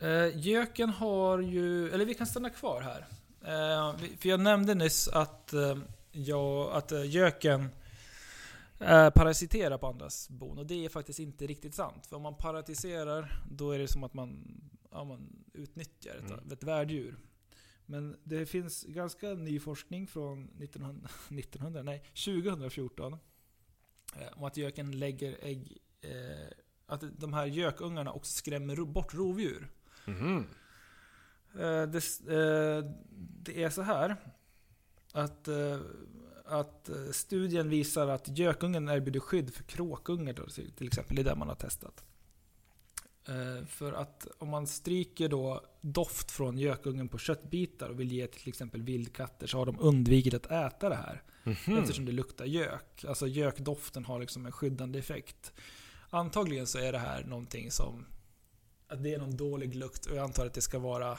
Eh, 0.00 0.38
göken 0.46 0.90
har 0.90 1.38
ju, 1.38 1.90
eller 1.90 2.04
vi 2.04 2.14
kan 2.14 2.26
stanna 2.26 2.50
kvar 2.50 2.80
här. 2.80 3.06
Eh, 3.40 3.96
för 4.20 4.28
jag 4.28 4.40
nämnde 4.40 4.74
nyss 4.74 5.08
att, 5.08 5.52
eh, 5.52 5.76
jag, 6.12 6.72
att 6.72 6.92
eh, 6.92 7.10
göken 7.10 7.68
eh, 8.80 9.10
parasiterar 9.10 9.78
på 9.78 9.86
andras 9.86 10.28
bon. 10.28 10.58
Och 10.58 10.66
det 10.66 10.84
är 10.84 10.88
faktiskt 10.88 11.18
inte 11.18 11.46
riktigt 11.46 11.74
sant. 11.74 12.06
För 12.06 12.16
om 12.16 12.22
man 12.22 12.34
parasiterar, 12.34 13.42
då 13.50 13.70
är 13.70 13.78
det 13.78 13.88
som 13.88 14.04
att 14.04 14.14
man, 14.14 14.60
ja, 14.90 15.04
man 15.04 15.44
utnyttjar 15.52 16.14
ett, 16.14 16.30
Mm. 16.30 16.52
ett 16.52 16.62
värddjur. 16.62 17.16
Men 17.86 18.16
det 18.24 18.46
finns 18.46 18.84
ganska 18.84 19.28
ny 19.28 19.60
forskning 19.60 20.06
från 20.06 20.44
1900, 20.44 21.08
1900 21.28 21.82
nej, 21.84 22.04
2014 22.24 23.12
eh, 23.12 23.18
om 24.32 24.44
att 24.44 24.56
göken 24.56 24.98
lägger 24.98 25.38
ägg 25.42 25.78
eh, 26.00 26.48
att 26.86 27.20
de 27.20 27.32
här 27.32 27.46
gökungarna 27.46 28.12
också 28.12 28.32
skrämmer 28.32 28.76
bort 28.76 29.14
rovdjur. 29.14 29.68
Mhm. 30.06 30.46
Eh, 31.58 31.82
det, 31.82 32.20
eh, 32.28 32.90
det 33.42 33.62
är 33.62 33.70
så 33.70 33.82
här 33.82 34.16
att, 35.12 35.48
eh, 35.48 35.80
att 36.44 36.88
eh, 36.88 37.10
studien 37.10 37.68
visar 37.68 38.08
att 38.08 38.38
gökungen 38.38 38.88
erbjuder 38.88 39.20
skydd 39.20 39.54
för 39.54 39.64
kråkungar 39.64 40.34
till 40.76 40.86
exempel. 40.86 41.16
Det 41.16 41.22
är 41.22 41.24
det 41.24 41.34
man 41.34 41.48
har 41.48 41.54
testat. 41.54 42.04
Eh, 43.28 43.66
För 43.66 43.92
att 43.92 44.26
om 44.38 44.48
man 44.48 44.66
stryker 44.66 45.28
då 45.28 45.60
doft 45.80 46.30
från 46.30 46.58
gökungen 46.58 47.08
på 47.08 47.18
köttbitar 47.18 47.88
och 47.88 48.00
vill 48.00 48.12
ge 48.12 48.26
till 48.26 48.48
exempel 48.48 48.82
vildkatter 48.82 49.46
så 49.46 49.58
har 49.58 49.66
de 49.66 49.80
undvikit 49.80 50.34
att 50.34 50.46
äta 50.46 50.88
det 50.88 50.94
här. 50.94 51.22
Mhm. 51.44 51.78
Eftersom 51.78 52.04
det 52.04 52.12
luktar 52.12 52.44
gök. 52.44 53.04
Alltså 53.08 53.26
gökdoften 53.26 54.04
har 54.04 54.20
liksom 54.20 54.46
en 54.46 54.52
skyddande 54.52 54.98
effekt. 54.98 55.52
Antagligen 56.10 56.66
så 56.66 56.78
är 56.78 56.92
det 56.92 56.98
här 56.98 57.24
någonting 57.24 57.70
som... 57.70 58.06
Att 58.88 59.02
det 59.02 59.14
är 59.14 59.18
någon 59.18 59.36
dålig 59.36 59.74
lukt 59.74 60.06
och 60.06 60.16
jag 60.16 60.24
antar 60.24 60.46
att 60.46 60.54
det 60.54 60.60
ska 60.60 60.78
vara... 60.78 61.18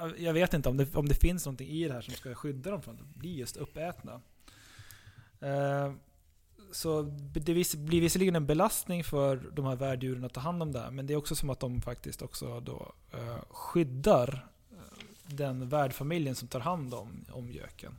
jag- 0.00 0.18
Jag 0.20 0.32
vet 0.32 0.54
inte 0.54 0.68
om 0.68 0.76
det, 0.76 0.94
om 0.96 1.08
det 1.08 1.14
finns 1.14 1.44
någonting 1.46 1.68
i 1.68 1.88
det 1.88 1.94
här 1.94 2.00
som 2.00 2.14
ska 2.14 2.34
skydda 2.34 2.70
dem 2.70 2.82
från 2.82 2.94
att 3.00 3.14
bli 3.14 3.36
just 3.36 3.56
uppätna. 3.56 4.20
Eh, 6.66 6.72
så 6.72 7.02
det 7.34 7.40
blir 7.76 8.00
visserligen 8.00 8.36
en 8.36 8.46
belastning 8.46 9.04
för 9.04 9.36
de 9.36 9.64
här 9.64 9.76
värddjuren 9.76 10.24
att 10.24 10.34
ta 10.34 10.40
hand 10.40 10.62
om 10.62 10.72
det 10.72 10.90
men 10.90 11.06
det 11.06 11.12
är 11.12 11.16
också 11.16 11.34
som 11.36 11.50
att 11.50 11.60
de 11.60 11.82
faktiskt 11.82 12.22
också 12.22 12.60
då 12.60 12.92
eh, 13.12 13.38
skyddar 13.50 14.48
eh, 14.72 14.76
den 15.26 15.68
värdfamiljen 15.68 16.34
som 16.34 16.48
tar 16.48 16.60
hand 16.60 16.94
om, 16.94 17.24
om 17.30 17.50
göken. 17.50 17.94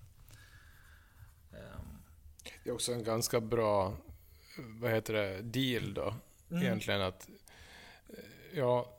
Ehm, 1.51 1.97
Det 2.63 2.69
är 2.69 2.74
också 2.74 2.91
en 2.93 3.03
ganska 3.03 3.39
bra, 3.41 3.93
vad 4.57 4.91
heter 4.91 5.13
det, 5.13 5.41
deal 5.41 5.93
då. 5.93 6.13
mm. 6.51 6.63
Egentligen 6.63 7.01
att, 7.01 7.29
eh, 8.09 8.57
ja, 8.57 8.93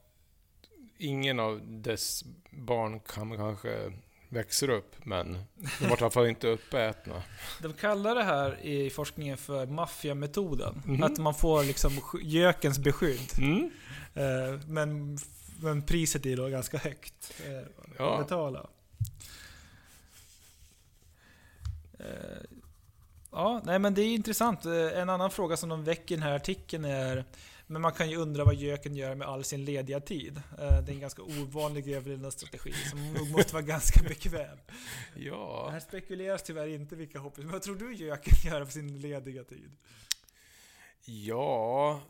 ingen 0.98 1.40
av 1.40 1.60
dess 1.64 2.24
barn 2.50 3.00
kan 3.00 3.36
kanske 3.36 3.92
växer 4.28 4.70
upp, 4.70 4.94
men 5.04 5.32
de 5.80 5.88
var 5.88 5.96
i 5.96 6.00
alla 6.00 6.10
fall 6.10 6.26
inte 6.26 6.46
uppätna. 6.48 7.22
De 7.62 7.72
kallar 7.72 8.14
det 8.14 8.22
här 8.24 8.60
i 8.66 8.90
forskningen 8.90 9.36
för 9.36 9.66
maffiametoden. 9.66 10.82
Mhm. 10.86 11.02
Att 11.02 11.18
man 11.18 11.34
får 11.34 11.64
liksom 11.64 12.00
gökens 12.22 12.78
beskydd. 12.78 13.30
Mm. 13.38 13.70
Eh, 14.14 14.60
men, 14.66 15.18
men 15.60 15.82
priset 15.82 16.26
är 16.26 16.36
då 16.36 16.48
ganska 16.48 16.78
högt 16.78 17.32
eh, 17.46 17.62
Ja. 17.98 18.14
att 18.18 18.24
betala. 18.28 18.66
Ja, 23.38 23.60
nej 23.64 23.78
men 23.78 23.94
det 23.94 24.02
är 24.02 24.14
intressant. 24.14 24.64
Eh, 24.64 24.72
En 25.00 25.08
annan 25.10 25.30
fråga 25.30 25.56
som 25.56 25.68
de 25.68 25.84
väcker 25.84 26.14
i 26.14 26.18
den 26.18 26.22
här 26.28 26.36
artikeln 26.36 26.84
är 26.84 27.24
men 27.66 27.82
man 27.82 27.92
kan 27.92 28.10
ju 28.10 28.16
undra 28.16 28.44
vad 28.44 28.54
göken 28.54 28.96
gör 28.96 29.14
med 29.14 29.28
all 29.28 29.44
sin 29.44 29.64
lediga 29.64 30.00
tid. 30.00 30.36
Eh, 30.36 30.80
Det 30.82 30.90
är 30.92 30.94
en 30.94 31.00
ganska 31.00 31.22
ovanlig 31.22 31.88
överlevnadsstrategi 31.88 32.72
som 32.72 33.12
nog 33.12 33.30
måste 33.36 33.52
vara 33.54 33.62
ganska 33.62 34.02
bekväm. 34.02 34.58
Ja, 35.16 35.68
Här 35.72 35.80
spekuleras 35.80 36.42
tyvärr 36.42 36.66
inte 36.68 36.96
vilka 36.96 37.18
hopp. 37.18 37.36
Men 37.36 37.50
vad 37.50 37.62
tror 37.62 37.76
du 37.76 37.94
göken 37.94 38.34
gör 38.52 38.64
på 38.64 38.70
sin 38.70 39.00
lediga 39.00 39.44
tid? 39.44 39.70
ja, 41.04 42.00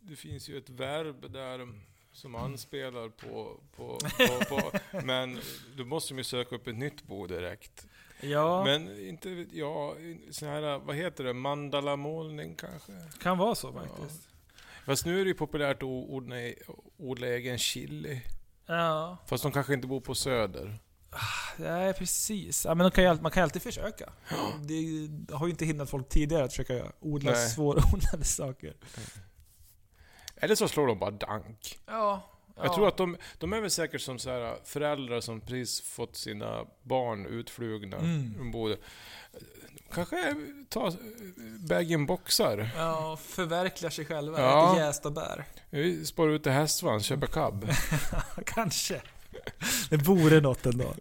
det 0.00 0.16
finns 0.16 0.48
ju 0.48 0.58
ett 0.58 0.70
verb 0.70 1.32
där 1.32 1.68
som 2.12 2.34
anspelar 2.34 3.08
på, 3.22 3.60
på, 3.76 3.98
på, 3.98 4.44
på 4.60 4.78
men 5.04 5.38
då 5.76 5.84
måste 5.84 6.14
de 6.14 6.18
ju 6.18 6.24
söka 6.24 6.54
upp 6.56 6.66
ett 6.66 6.76
nytt 6.76 7.02
bo 7.02 7.26
direkt. 7.26 7.86
Ja, 8.20 8.64
Men 8.64 9.06
inte, 9.08 9.46
ja, 9.52 9.94
sån 10.30 10.48
här, 10.48 10.78
vad 10.78 10.96
heter 10.96 11.24
det, 11.24 11.32
mandalamålning 11.32 12.54
kanske? 12.56 12.92
kan 13.22 13.38
vara 13.38 13.54
så 13.54 13.72
faktiskt. 13.72 14.28
Fast 14.86 15.06
nu 15.06 15.20
är 15.20 15.24
det 15.24 15.28
ju 15.28 15.34
populärt 15.34 15.76
att 15.76 15.82
odla, 15.82 16.34
odla 16.98 17.26
egen 17.26 17.58
chili. 17.58 18.22
Ja, 18.66 19.16
Fast 19.26 19.42
de 19.42 19.52
kanske 19.52 19.74
inte 19.74 19.86
bor 19.86 20.00
på 20.00 20.14
Söder. 20.14 20.78
nej 21.56 21.92
precis. 21.94 22.64
Ja, 22.64 22.74
men 22.74 22.84
de 22.84 22.90
kan 22.90 23.04
ju, 23.04 23.10
all- 23.10 23.20
man 23.20 23.30
kan 23.30 23.42
alltid 23.42 23.62
försöka. 23.62 24.12
Det 24.62 25.34
har 25.34 25.46
ju 25.46 25.50
inte 25.50 25.64
hindrat 25.64 25.90
folk 25.90 26.08
tidigare 26.08 26.44
att 26.44 26.52
försöka 26.52 26.92
odla 27.00 27.30
Nej. 27.30 27.48
svårodlade 27.48 28.24
saker. 28.24 28.74
Eller 30.36 30.54
så 30.54 30.68
slår 30.68 30.86
de 30.86 30.98
bara 30.98 31.10
dank. 31.10 31.78
Ja. 31.86 32.30
Jag 32.56 32.74
tror 32.74 32.88
att 32.88 32.96
de, 32.96 33.16
de 33.38 33.52
är 33.52 33.60
väl 33.60 33.70
säkert 33.70 34.00
som 34.00 34.18
så 34.18 34.30
här 34.30 34.56
föräldrar 34.64 35.20
som 35.20 35.40
precis 35.40 35.80
fått 35.80 36.16
sina 36.16 36.64
barn 36.82 37.26
utflugna. 37.26 37.96
Mm. 37.96 38.34
De 38.38 38.50
borde, 38.50 38.76
kanske 39.92 40.34
ta 40.68 40.92
bag-in-boxar. 41.68 42.70
Ja, 42.76 43.18
förverkliga 43.22 43.90
sig 43.90 44.04
själva. 44.04 44.40
Ja. 44.40 44.72
Äter 44.72 44.84
jästa 44.86 45.10
bär. 45.10 45.44
Vi 45.70 46.06
sparar 46.06 46.30
ut 46.30 46.42
till 46.42 46.52
hästvagn, 46.52 47.00
köper 47.02 47.26
cab. 47.26 47.68
Kanske. 48.46 49.02
Det 49.90 49.96
vore 49.96 50.40
något 50.40 50.66
ändå. 50.66 50.94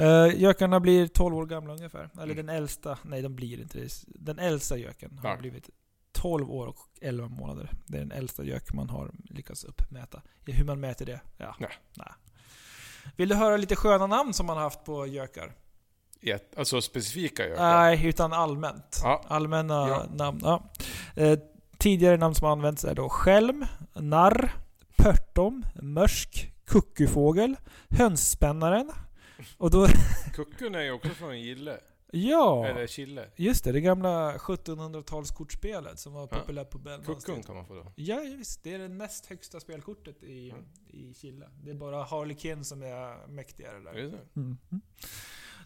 Uh, 0.00 0.40
gökarna 0.42 0.80
blir 0.80 1.06
12 1.08 1.36
år 1.36 1.46
gamla 1.46 1.72
ungefär. 1.74 2.10
Eller 2.14 2.24
Mm. 2.32 2.46
den 2.46 2.56
äldsta, 2.56 2.98
nej 3.02 3.22
de 3.22 3.34
blir 3.36 3.60
inte 3.60 3.78
det. 3.78 3.88
Den 4.06 4.38
äldsta 4.38 4.76
göken 4.76 5.18
har 5.22 5.30
Ja. 5.30 5.36
blivit 5.36 5.70
12 6.24 6.50
år 6.50 6.66
och 6.66 6.76
11 7.00 7.28
månader. 7.28 7.70
Det 7.86 7.96
är 7.96 8.00
den 8.00 8.12
äldsta 8.12 8.44
gök 8.44 8.72
man 8.72 8.90
har 8.90 9.10
lyckats 9.24 9.64
uppmäta. 9.64 10.22
Hur 10.46 10.64
man 10.64 10.80
mäter 10.80 11.06
det? 11.06 11.20
Ja. 11.36 11.56
Nej. 11.58 11.70
Nej. 11.96 12.08
Vill 13.16 13.28
du 13.28 13.34
höra 13.34 13.56
lite 13.56 13.76
sköna 13.76 14.06
namn 14.06 14.34
som 14.34 14.46
man 14.46 14.56
har 14.56 14.64
haft 14.64 14.84
på 14.84 15.06
gökar? 15.06 15.52
Ett, 16.22 16.58
alltså 16.58 16.80
specifika 16.80 17.48
gökar. 17.48 17.62
Nej, 17.76 18.06
utan 18.06 18.32
allmänt. 18.32 19.00
Ja. 19.02 19.24
Allmänna 19.28 19.74
Ja. 19.88 20.06
namn. 20.14 20.40
Ja. 20.42 20.70
Eh, 21.16 21.38
tidigare 21.78 22.16
namn 22.16 22.34
som 22.34 22.48
används 22.48 22.84
är 22.84 22.94
då 22.94 23.08
skälm, 23.08 23.66
narr, 23.94 24.52
pörtom, 24.96 25.66
mörsk, 25.82 26.52
kuckufågel, 26.66 27.56
hönsspännaren. 27.88 28.90
Och 29.58 29.70
då... 29.70 29.86
Kuckun 30.34 30.74
är 30.74 30.80
ju 30.82 30.92
också 30.92 31.08
från 31.08 31.40
Gille. 31.40 31.78
Ja! 32.16 32.66
Eller 32.66 32.86
Chile. 32.86 33.30
Just 33.36 33.64
det, 33.64 33.72
det 33.72 33.80
gamla 33.80 34.36
1700-talskortspelet 34.36 35.96
som 35.96 36.12
var 36.12 36.26
populärt 36.26 36.70
på 36.70 36.78
Belfast. 36.78 37.26
Kuckun 37.26 37.42
kan 37.42 37.54
man 37.56 37.66
få 37.66 37.74
då. 37.74 37.92
Ja, 37.96 38.20
visst. 38.38 38.62
Det 38.62 38.74
är 38.74 38.78
det 38.78 38.88
näst 38.88 39.26
högsta 39.26 39.60
spelkortet 39.60 40.22
i, 40.22 40.50
Mm. 40.50 40.64
i 40.88 41.14
Chile. 41.14 41.48
Det 41.64 41.70
är 41.70 41.74
bara 41.74 42.04
Harlequin 42.04 42.64
som 42.64 42.82
är 42.82 43.26
mäktigare 43.26 43.78
där. 43.80 43.92
Är 43.92 44.02
det? 44.10 44.40
Mm. 44.40 44.56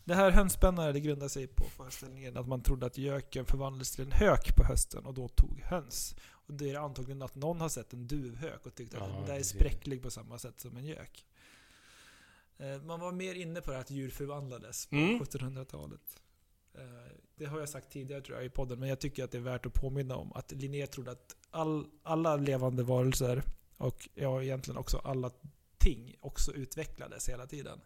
Det 0.04 0.14
här 0.14 0.30
hönsspännare 0.30 0.92
det 0.92 1.00
grundar 1.00 1.28
sig 1.28 1.46
på 1.46 1.64
föreställningen 1.64 2.36
att 2.36 2.48
man 2.48 2.62
trodde 2.62 2.86
att 2.86 2.98
göken 2.98 3.44
förvandlades 3.46 3.90
till 3.92 4.04
en 4.04 4.12
hök 4.12 4.56
på 4.56 4.64
hösten 4.64 5.06
och 5.06 5.14
då 5.14 5.28
tog 5.28 5.60
höns. 5.60 6.16
Och 6.30 6.54
det 6.54 6.70
är 6.70 6.78
antagligen 6.78 7.22
att 7.22 7.34
någon 7.34 7.60
har 7.60 7.68
sett 7.68 7.92
en 7.92 8.06
duvhök 8.06 8.66
och 8.66 8.74
tyckt 8.74 8.94
att 8.94 9.00
Ja, 9.00 9.16
den 9.16 9.26
där 9.26 9.34
är 9.38 9.42
spräcklig 9.42 10.02
på 10.02 10.10
samma 10.10 10.38
sätt 10.38 10.60
som 10.60 10.76
en 10.76 10.84
gök. 10.86 11.24
Eh, 12.58 12.82
Man 12.82 13.00
var 13.00 13.12
mer 13.12 13.34
inne 13.34 13.60
på 13.60 13.70
det 13.70 13.76
här 13.76 13.80
att 13.80 13.90
djur 13.90 14.10
förvandlades 14.10 14.86
på 14.86 14.96
Mm. 14.96 15.18
1700-talet. 15.20 16.20
Eh, 16.78 17.12
Det 17.36 17.46
har 17.46 17.58
jag 17.60 17.68
sagt 17.68 17.90
tidigare 17.92 18.22
tror 18.22 18.36
jag 18.38 18.46
i 18.46 18.50
podden, 18.50 18.78
men 18.80 18.88
jag 18.88 19.00
tycker 19.00 19.24
att 19.24 19.30
det 19.30 19.38
är 19.38 19.42
värt 19.42 19.66
att 19.66 19.74
påminna 19.74 20.16
om 20.16 20.32
att 20.32 20.52
Linné 20.52 20.86
trodde 20.86 21.10
att 21.10 21.36
all, 21.50 21.86
alla 22.02 22.36
levande 22.36 22.82
varelser 22.82 23.42
och 23.76 24.08
ja, 24.14 24.42
egentligen 24.42 24.78
också 24.78 24.98
alla 24.98 25.30
ting 25.78 26.16
också 26.20 26.52
utvecklades 26.52 27.28
hela 27.28 27.46
tiden. 27.46 27.80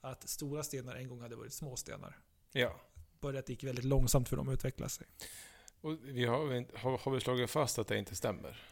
Att 0.00 0.28
stora 0.28 0.62
stenar 0.62 0.94
en 0.94 1.08
gång 1.08 1.20
hade 1.20 1.36
varit 1.36 1.52
små 1.52 1.76
stenar. 1.76 2.18
Ja. 2.52 2.80
Bara 3.20 3.38
att 3.38 3.46
det 3.46 3.52
gick 3.52 3.64
väldigt 3.64 3.84
långsamt 3.84 4.28
för 4.28 4.36
dem 4.36 4.48
att 4.48 4.54
utveckla 4.54 4.88
sig. 4.88 5.06
Och 5.80 5.96
vi 6.02 6.24
har, 6.24 6.76
har, 6.78 6.98
har 6.98 7.12
vi 7.12 7.20
slagit 7.20 7.50
fast 7.50 7.78
att 7.78 7.88
det 7.88 7.98
inte 7.98 8.16
stämmer? 8.16 8.62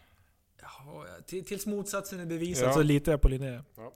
Ja, 0.60 1.06
till, 1.26 1.44
tills 1.44 1.66
motsatsen 1.66 2.20
är 2.20 2.26
bevisad 2.26 2.68
Ja. 2.68 2.72
så 2.72 2.82
litar 2.82 3.12
jag 3.12 3.20
på 3.20 3.28
Linné. 3.28 3.60
Ja. 3.76 3.92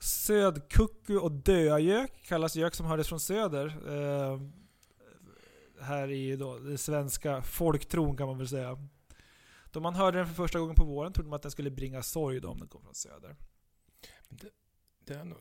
Södkucku 0.00 1.16
och 1.16 1.32
döagök 1.32 2.12
kallas 2.22 2.56
gök 2.56 2.74
som 2.74 2.86
hördes 2.86 3.08
från 3.08 3.20
söder. 3.20 3.76
Här 5.82 6.10
i 6.10 6.36
då 6.36 6.58
den 6.58 6.78
svenska 6.78 7.42
folktron 7.42 8.16
kan 8.16 8.26
man 8.26 8.38
väl 8.38 8.48
säga. 8.48 8.78
Då 9.70 9.80
man 9.80 9.94
hörde 9.94 10.18
den 10.18 10.26
för 10.26 10.34
första 10.34 10.58
gången 10.58 10.74
på 10.74 10.84
våren 10.84 11.12
trodde 11.12 11.28
man 11.30 11.36
att 11.36 11.42
den 11.42 11.50
skulle 11.50 11.70
bringa 11.70 12.02
sorg 12.02 12.40
då 12.40 12.48
om 12.48 12.58
den 12.58 12.68
kom 12.68 12.82
från 12.82 12.94
söder. 12.94 13.36
Det 15.04 15.14
är 15.14 15.24
nog, 15.24 15.38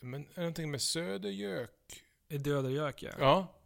men 0.00 0.20
är 0.22 0.26
det 0.34 0.40
någonting 0.40 0.70
med 0.70 0.80
södergök? 0.80 1.70
I 2.28 2.38
dödagök 2.38 3.02
ja. 3.02 3.10
Ja. 3.18 3.60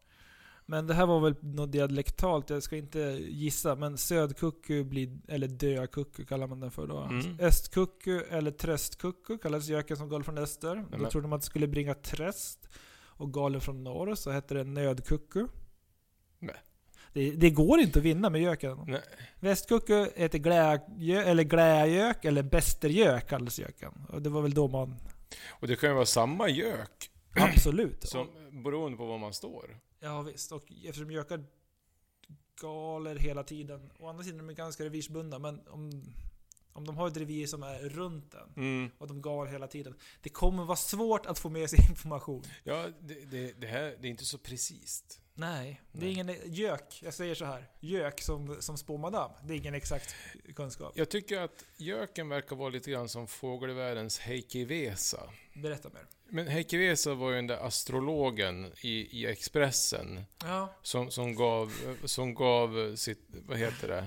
Men 0.66 0.86
det 0.86 0.94
här 0.94 1.06
var 1.06 1.20
väl 1.20 1.34
något 1.40 1.72
dialektalt, 1.72 2.50
jag 2.50 2.62
ska 2.62 2.76
inte 2.76 2.98
gissa. 3.20 3.74
Men 3.74 3.98
södkucku 3.98 4.84
blir, 4.84 5.18
eller 5.28 5.48
döakucku 5.48 6.24
kallar 6.24 6.46
man 6.46 6.60
den 6.60 6.70
för 6.70 6.86
då. 6.86 6.98
Mm. 6.98 7.38
Östkucku 7.40 8.20
eller 8.20 8.50
tröstkucku 8.50 9.38
kallas 9.38 9.68
göken 9.68 9.96
som 9.96 10.08
gal 10.08 10.24
från 10.24 10.38
öster. 10.38 10.86
Då 10.90 10.98
men- 10.98 11.10
trodde 11.10 11.28
man 11.28 11.36
att 11.36 11.42
det 11.42 11.46
skulle 11.46 11.66
bringa 11.66 11.94
tröst. 11.94 12.68
Och 13.18 13.32
galen 13.32 13.60
från 13.60 13.84
norr 13.84 14.14
så 14.14 14.30
hette 14.30 14.54
det 14.54 14.64
nödkucku. 14.64 15.46
Nej. 16.38 16.56
Det, 17.12 17.30
det 17.30 17.50
går 17.50 17.80
inte 17.80 17.98
att 17.98 18.04
vinna 18.04 18.30
med 18.30 18.40
göken. 18.40 18.78
Nej. 18.86 19.02
Västkucku 19.40 20.06
heter 20.16 20.38
gläjö, 20.38 21.22
eller 21.22 21.42
gläjök 21.44 22.24
eller 22.24 22.42
bästergök 22.42 23.28
kallas 23.28 23.58
göken. 23.58 23.92
Och 24.08 24.22
det 24.22 24.30
var 24.30 24.42
väl 24.42 24.54
då 24.54 24.68
man... 24.68 24.94
Och 25.48 25.68
det 25.68 25.76
kan 25.76 25.88
ju 25.88 25.94
vara 25.94 26.06
samma 26.06 26.48
gök, 26.48 27.10
Absolut. 27.36 28.08
som, 28.08 28.28
beroende 28.64 28.98
på 28.98 29.06
var 29.06 29.18
man 29.18 29.34
står. 29.34 29.80
Ja 30.00 30.22
visst, 30.22 30.52
och 30.52 30.72
eftersom 30.84 31.10
gökar 31.10 31.44
galer 32.60 33.16
hela 33.16 33.42
tiden. 33.42 33.90
Å 33.98 34.08
andra 34.08 34.24
sidan 34.24 34.40
är 34.40 34.44
de 34.44 34.54
ganska 34.54 34.84
revirsbundna, 34.84 35.38
men 35.38 35.60
om, 35.68 36.02
om 36.72 36.86
de 36.86 36.96
har 36.96 37.08
ett 37.08 37.16
revir 37.16 37.46
som 37.46 37.62
är 37.62 37.78
runt 37.78 38.32
den 38.32 38.52
Mm. 38.56 38.90
och 38.98 39.08
de 39.08 39.22
gal 39.22 39.46
hela 39.46 39.66
tiden. 39.66 39.94
Det 40.22 40.28
kommer 40.28 40.64
vara 40.64 40.76
svårt 40.76 41.26
att 41.26 41.38
få 41.38 41.48
med 41.48 41.70
sig 41.70 41.78
information. 41.90 42.42
Ja, 42.64 42.86
det, 43.00 43.14
det, 43.30 43.60
det 43.60 43.66
här 43.66 43.96
det 44.00 44.08
är 44.08 44.10
inte 44.10 44.24
så 44.24 44.38
precis. 44.38 45.20
Nej, 45.38 45.80
det 45.92 46.06
är 46.06 46.10
ingen 46.10 46.34
gök. 46.44 46.98
Jag 47.02 47.14
säger 47.14 47.34
så 47.34 47.44
här. 47.44 47.66
Gök 47.80 48.20
som, 48.20 48.56
som 48.60 48.76
spåmadam. 48.76 49.30
Det 49.42 49.54
är 49.54 49.58
ingen 49.58 49.74
exakt 49.74 50.14
kunskap. 50.56 50.92
Jag 50.96 51.08
tycker 51.08 51.40
att 51.40 51.64
göken 51.76 52.28
verkar 52.28 52.56
vara 52.56 52.68
lite 52.68 52.90
grann 52.90 53.08
som 53.08 53.26
fågelvärldens 53.26 54.18
Heikki 54.18 54.64
Vesa. 54.64 55.20
Berätta 55.54 55.88
mer. 55.88 56.06
Men 56.28 56.48
Heikki 56.48 56.76
Vesa 56.76 57.14
var 57.14 57.30
ju 57.30 57.36
den 57.36 57.46
där 57.46 57.66
astrologen 57.66 58.72
i, 58.80 59.20
i 59.20 59.26
Expressen 59.26 60.24
Ja, 60.44 60.74
som, 60.82 61.10
som, 61.10 61.34
gav, 61.34 61.72
som 62.04 62.34
gav 62.34 62.96
sitt, 62.96 63.22
vad 63.46 63.58
heter 63.58 63.88
det? 63.88 64.06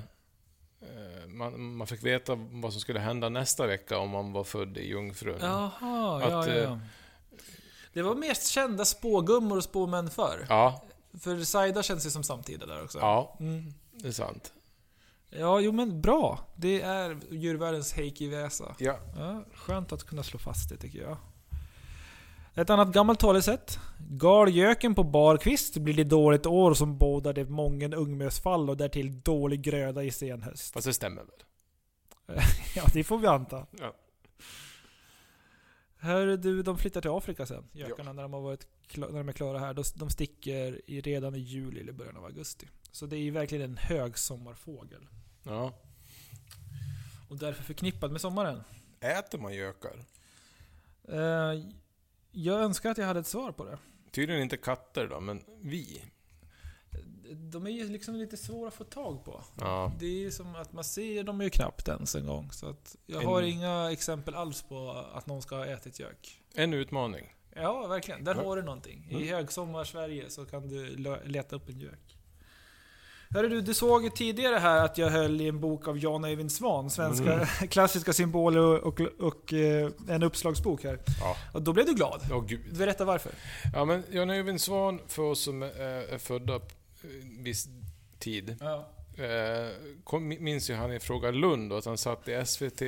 Eh, 0.82 1.28
Man, 1.28 1.76
man 1.76 1.88
fick 1.88 2.04
veta 2.04 2.36
vad 2.36 2.72
som 2.72 2.82
skulle 2.82 3.00
hända 3.00 3.30
nästa 3.30 3.68
vecka 3.68 3.98
om 3.98 4.10
man 4.10 4.34
var 4.34 4.44
född 4.44 4.78
i 4.78 4.88
Jungfrun. 4.88 5.38
Jaha, 5.42 5.72
ja, 5.82 6.40
Att, 6.40 6.48
ja, 6.48 6.54
eh, 6.54 6.64
ja. 6.64 6.80
Det 7.94 8.02
var 8.02 8.16
mest 8.16 8.48
kända 8.48 8.86
spågummor 8.86 9.58
och 9.58 9.64
spåmän 9.64 10.10
förr. 10.10 10.46
Ja, 10.50 10.84
För 11.20 11.40
Saida 11.44 11.84
känns 11.84 12.04
det 12.04 12.12
som 12.12 12.24
samtida 12.24 12.66
där 12.66 12.84
också. 12.84 13.00
Ja, 13.00 13.38
Mm. 13.40 13.74
det 13.92 14.08
är 14.08 14.12
sant. 14.12 14.54
Ja, 15.30 15.60
jo 15.60 15.72
men 15.72 16.02
bra. 16.02 16.40
Det 16.56 16.82
är 16.82 17.18
djurvärldens 17.32 17.94
Heikki 17.94 18.28
Vesa. 18.28 18.76
Ja. 18.80 18.98
Ja, 19.18 19.44
skönt 19.56 19.92
att 19.92 20.04
kunna 20.04 20.24
slå 20.24 20.40
fast 20.40 20.70
det 20.70 20.78
tycker 20.78 21.02
jag. 21.02 21.18
Ett 22.56 22.70
annat 22.70 22.88
gammalt 22.94 23.20
talesätt. 23.20 23.80
Gal 24.10 24.56
göken 24.56 24.96
på 24.96 25.04
barkvist 25.04 25.78
blir 25.78 25.94
det 25.94 26.04
dåligt 26.04 26.46
år 26.46 26.74
som 26.74 26.98
bådar 26.98 27.34
det 27.34 27.46
mången 27.46 27.94
ungmösfall 27.94 28.70
och 28.70 28.78
därtill 28.78 29.22
dålig 29.22 29.62
gröda 29.62 30.04
i 30.04 30.12
senhöst. 30.12 30.74
Fast 30.74 30.88
det 30.88 30.94
stämmer 30.94 31.22
väl? 31.22 32.38
Ja, 32.76 32.84
det 32.94 33.04
får 33.04 33.18
vi 33.18 33.28
anta. 33.28 33.66
Ja. 33.80 33.94
Hör 36.04 36.38
du, 36.38 36.64
de 36.64 36.78
flyttar 36.78 37.02
till 37.02 37.12
Afrika 37.12 37.46
sen, 37.46 37.68
gökarna, 37.72 38.14
när 38.14 38.22
de 38.22 38.34
har 38.34 38.42
varit 38.42 38.68
när 38.98 39.08
de 39.08 39.30
är 39.30 39.34
klara 39.34 39.60
här. 39.60 39.74
De, 39.74 39.84
de 39.96 40.10
sticker 40.10 40.82
i, 40.88 41.02
redan 41.02 41.36
i 41.36 41.40
juli 41.40 41.80
eller 41.80 41.94
början 41.94 42.18
av 42.18 42.26
augusti. 42.26 42.68
Så 42.92 43.06
det 43.06 43.16
är 43.16 43.20
ju 43.22 43.32
verkligen 43.32 43.64
en 43.64 43.78
högsommarfågel. 43.78 45.08
ja. 45.44 45.74
Och 47.30 47.38
därför 47.38 47.64
förknippad 47.64 48.12
med 48.12 48.22
sommaren. 48.22 48.64
Äter 49.00 49.38
man 49.40 49.54
gökar? 49.54 50.06
Eh, 51.08 51.64
jag 52.32 52.62
önskar 52.62 52.92
att 52.92 52.98
jag 52.98 53.06
hade 53.06 53.20
ett 53.20 53.28
svar 53.28 53.52
på 53.52 53.66
det. 53.66 53.78
Tydligen 54.12 54.42
inte 54.42 54.58
katter 54.58 55.08
då, 55.08 55.20
men 55.20 55.44
vi. 55.62 56.04
De 57.36 57.66
är 57.68 57.72
ju 57.72 57.90
liksom 57.90 58.16
lite 58.16 58.38
svåra 58.38 58.68
att 58.68 58.74
få 58.74 58.84
tag 58.84 59.26
på. 59.26 59.44
Ja. 59.60 59.92
Det 60.00 60.06
är 60.06 60.20
ju 60.20 60.32
som 60.32 60.56
att 60.56 60.74
man 60.74 60.84
ser 60.84 61.24
dem 61.24 61.42
ju 61.42 61.50
knappt 61.50 61.88
ens 61.88 62.16
en 62.16 62.26
gång. 62.26 62.52
Så 62.52 62.70
att 62.70 62.96
jag 63.06 63.22
En- 63.22 63.28
har 63.28 63.42
inga 63.42 63.92
exempel 63.92 64.36
alls 64.36 64.62
på 64.62 65.06
att 65.14 65.28
någon 65.28 65.42
ska 65.42 65.56
ha 65.56 65.66
ätit 65.66 66.00
gök. 66.00 66.42
En 66.56 66.74
utmaning. 66.74 67.34
Ja, 67.56 67.88
verkligen. 67.88 68.24
Där 68.24 68.36
Ja. 68.36 68.44
har 68.44 68.56
du 68.56 68.64
någonting. 68.64 69.08
I 69.10 69.16
Mm. 69.16 69.28
högsommar-Sverige 69.28 70.30
så 70.30 70.46
kan 70.46 70.68
du 70.70 70.96
leta 71.26 71.56
upp 71.56 71.70
en 71.70 71.80
gök. 71.80 72.18
Hörru 73.34 73.50
du, 73.50 73.62
du 73.62 73.74
såg 73.74 74.04
ju 74.04 74.10
tidigare 74.10 74.56
här 74.56 74.86
att 74.86 74.98
jag 74.98 75.10
höll 75.10 75.42
i 75.42 75.48
en 75.48 75.60
bok 75.60 75.88
av 75.88 75.98
Jan 76.00 76.26
Eivind 76.26 76.52
Svan, 76.52 76.90
svenska 76.90 77.34
Mm. 77.34 77.46
klassiska 77.70 78.14
symboler 78.14 78.60
och, 78.62 78.88
och, 79.02 79.02
och 79.20 79.54
eh, 79.54 79.92
en 80.10 80.24
uppslagsbok 80.24 80.84
här. 80.84 81.00
Ja. 81.22 81.36
Och 81.54 81.62
då 81.62 81.74
blev 81.74 81.86
du 81.86 81.94
glad. 81.94 82.22
Åh 82.32 82.46
gud. 82.46 82.78
Berätta 82.78 83.06
varför. 83.06 83.32
Ja, 83.74 83.86
men 83.86 84.04
Jan 84.12 84.30
Öjvind 84.30 84.62
Svan, 84.62 85.00
för 85.08 85.22
oss 85.24 85.44
som 85.44 85.64
är, 85.64 86.18
födda 86.18 86.60
viss 87.44 87.68
tid, 88.20 88.56
Ja. 88.60 88.90
eh, 89.24 89.70
kom, 90.04 90.28
minns 90.28 90.70
ju 90.70 90.74
han 90.74 90.94
i 90.94 91.00
Fråga 91.00 91.32
Lund 91.32 91.72
och 91.72 91.78
att 91.78 91.86
han 91.86 91.98
satt 91.98 92.28
i 92.28 92.46
SVT, 92.46 92.82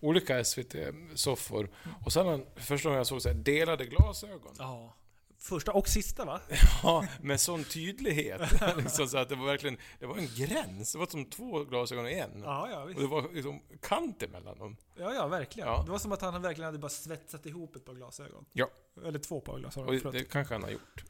olika 0.00 0.44
SVT-soffor. 0.44 1.70
Och 2.04 2.12
sen 2.12 2.26
han, 2.26 2.44
första 2.56 2.88
gången 2.88 2.96
jag 2.98 3.06
såg 3.06 3.22
så 3.22 3.28
här, 3.28 3.36
delade 3.36 3.86
glasögon. 3.86 4.54
ja. 4.58 4.94
Första 5.40 5.72
och 5.72 5.88
sista 5.88 6.24
va? 6.24 6.40
Ja, 6.82 7.06
med 7.20 7.40
sån 7.40 7.64
tydlighet. 7.64 8.40
liksom, 8.76 9.08
så 9.08 9.18
att 9.18 9.28
det 9.28 9.34
var 9.36 9.46
verkligen, 9.46 9.76
det 10.00 10.06
var 10.06 10.16
en 10.16 10.28
gräns. 10.36 10.92
Det 10.92 10.98
var 10.98 11.06
som 11.06 11.24
två 11.24 11.64
glasögon 11.64 12.08
i 12.08 12.14
en. 12.14 12.42
Ja, 12.42 12.68
ja, 12.70 12.82
Och 12.82 12.94
det 13.00 13.06
var 13.06 13.34
liksom 13.34 13.60
kant 13.82 14.22
emellan 14.22 14.58
dem. 14.58 14.76
ja, 14.98 15.14
ja 15.14 15.26
verkligen. 15.26 15.68
Ja. 15.68 15.82
Det 15.86 15.90
var 15.90 15.98
som 15.98 16.12
att 16.12 16.20
han 16.22 16.42
verkligen 16.42 16.66
hade 16.66 16.78
bara 16.78 16.88
svetsat 16.88 17.46
ihop 17.46 17.76
ett 17.76 17.84
par 17.84 17.94
glasögon. 17.94 18.44
Ja. 18.52 18.68
Eller 19.06 19.18
två 19.18 19.40
par 19.40 19.58
glasögon. 19.58 19.88
Och 19.94 20.00
förlåt. 20.00 20.14
det 20.14 20.24
kanske 20.24 20.54
han 20.54 20.62
har 20.62 20.70
gjort. 20.70 21.04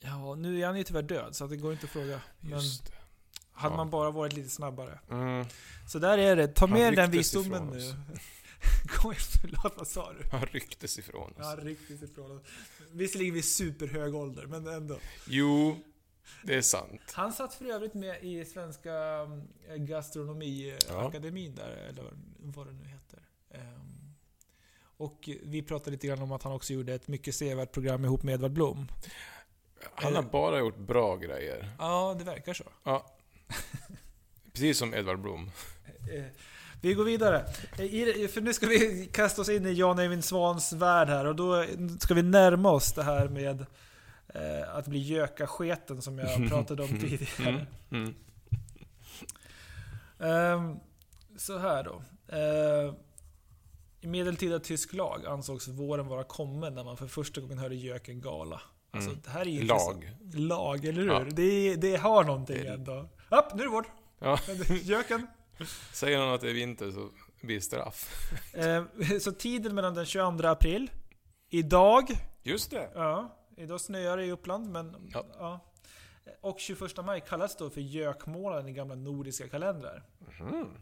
Ja, 0.00 0.34
nu 0.34 0.60
är 0.60 0.66
han 0.66 0.76
ju 0.76 0.84
tyvärr 0.84 1.02
död 1.02 1.36
så 1.36 1.46
det 1.46 1.56
går 1.56 1.72
inte 1.72 1.86
att 1.86 1.92
fråga. 1.92 2.20
Men 2.40 2.50
Just 2.50 2.92
hade 3.52 3.72
ja. 3.72 3.76
man 3.76 3.90
bara 3.90 4.10
varit 4.10 4.32
lite 4.32 4.48
snabbare. 4.48 4.98
Mm. 5.10 5.46
Så 5.88 5.98
där 5.98 6.18
är 6.18 6.36
det. 6.36 6.48
Ta 6.48 6.66
Han 6.66 6.78
med 6.78 6.94
den 6.96 7.12
rycktes 7.12 7.34
visdomen 7.34 7.66
nu. 7.66 7.78
igen, 9.04 9.14
förlåt, 9.40 9.74
vad 9.76 9.88
sa 9.88 10.12
du? 10.12 10.28
Han 10.30 10.46
rycktes 10.46 10.98
ifrån 10.98 11.30
oss. 11.30 11.36
Ja, 11.38 11.56
riktigt 11.62 12.02
ifrån 12.02 12.36
oss. 12.36 12.42
Visserligen 12.92 13.34
vid 13.34 13.44
superhög 13.44 14.14
ålder, 14.14 14.46
men 14.46 14.66
ändå. 14.66 14.98
Jo, 15.26 15.78
det 16.42 16.54
är 16.54 16.62
sant. 16.62 17.00
Han 17.12 17.32
satt 17.32 17.54
för 17.54 17.64
övrigt 17.64 17.94
med 17.94 18.24
i 18.24 18.44
Svenska 18.44 18.92
eh, 19.68 19.76
Gastronomiakademin 19.76 21.54
där, 21.54 21.70
eller 21.70 22.04
vad 22.38 22.66
det 22.66 22.72
nu 22.72 22.84
heter. 22.84 23.22
Ehm, 23.50 24.14
Och 24.96 25.28
vi 25.42 25.62
pratade 25.62 25.90
lite 25.90 26.06
grann 26.06 26.22
om 26.22 26.32
att 26.32 26.42
han 26.42 26.52
också 26.52 26.72
gjorde 26.72 26.94
ett 26.94 27.08
mycket 27.08 27.34
sevärt 27.34 27.72
program 27.72 28.04
ihop 28.04 28.22
med 28.22 28.34
Edvard 28.34 28.52
Blom. 28.52 28.86
Han 29.94 30.14
har 30.14 30.22
bara 30.22 30.58
gjort 30.58 30.76
bra 30.78 31.16
grejer. 31.16 31.70
Ja, 31.78 32.14
det 32.18 32.24
verkar 32.24 32.54
så. 32.54 32.64
Ja. 32.84 33.06
Precis 34.52 34.78
som 34.78 34.94
Edvard 34.94 35.20
Blom. 35.20 35.50
Eh, 36.14 36.24
Vi 36.80 36.94
går 36.94 37.04
vidare. 37.04 37.44
Eh, 37.78 37.84
I- 37.84 38.28
För 38.28 38.40
nu 38.40 38.52
ska 38.54 38.66
vi 38.66 39.06
kasta 39.12 39.42
oss 39.42 39.48
in 39.48 39.66
i 39.66 39.72
Jan 39.72 39.98
Eivind 39.98 40.24
Svans 40.24 40.72
värld 40.72 41.08
här 41.08 41.24
och 41.24 41.36
då 41.36 41.64
ska 42.00 42.14
vi 42.14 42.22
närma 42.22 42.70
oss 42.70 42.92
det 42.92 43.02
här 43.02 43.28
med 43.28 43.66
eh, 44.34 44.74
att 44.76 44.86
bli 44.86 44.98
gökasketen 44.98 46.02
som 46.02 46.18
jag 46.18 46.48
pratade 46.48 46.82
om 46.82 46.88
tidigare. 46.88 47.26
Mm. 47.48 47.66
Mm. 47.90 48.14
Ehm, 50.20 50.76
så 51.36 51.58
här 51.58 51.84
då. 51.84 52.02
I 54.00 54.06
medeltida 54.06 54.58
tysk 54.58 54.92
lag 54.92 55.26
ansågs 55.26 55.68
våren 55.68 56.06
vara 56.06 56.24
kommen 56.24 56.74
när 56.74 56.84
man 56.84 56.96
för 56.96 57.06
första 57.06 57.40
gången 57.40 57.58
hörde 57.58 57.74
göken 57.74 58.20
gala. 58.20 58.60
Alltså, 58.90 59.10
Mm. 59.10 59.22
det 59.24 59.30
här 59.30 59.40
är 59.40 59.44
ju 59.50 59.62
Lag. 59.62 60.16
Lag, 60.34 60.84
eller 60.84 61.00
hur? 61.02 61.08
Ja. 61.08 61.24
Det, 61.30 61.76
det 61.76 61.96
har 61.96 62.24
någonting 62.24 62.62
Det- 62.64 62.68
ändå. 62.72 63.08
Upp, 63.30 63.54
nu 63.54 63.62
är 63.62 63.66
det 63.66 63.68
vår! 63.72 63.86
Ja. 64.18 64.38
Göken! 64.82 65.26
Säger 65.92 66.18
han 66.18 66.34
att 66.34 66.40
det 66.40 66.50
är 66.50 66.54
vinter 66.54 66.90
så 66.90 67.10
blir 67.40 67.54
det 67.56 67.60
straff. 67.60 68.30
Eh, 68.54 68.84
så 69.20 69.32
tiden 69.32 69.74
mellan 69.74 69.94
den 69.94 70.06
22 70.06 70.46
april, 70.48 70.90
idag, 71.50 72.08
Just 72.42 72.70
det. 72.70 72.90
ja, 72.94 73.36
idag 73.56 73.80
snöar 73.80 74.16
det 74.16 74.24
i 74.24 74.30
Uppland, 74.32 74.70
men 74.70 75.10
Ja. 75.14 75.24
ja. 75.38 75.60
Och 76.40 76.60
21 76.60 77.04
maj 77.04 77.20
kallas 77.28 77.56
då 77.56 77.70
för 77.70 77.80
gökmånaden 77.80 78.68
i 78.68 78.72
gamla 78.72 78.94
nordiska 78.94 79.48
kalendrar. 79.48 80.02
Mhm. 80.40 80.74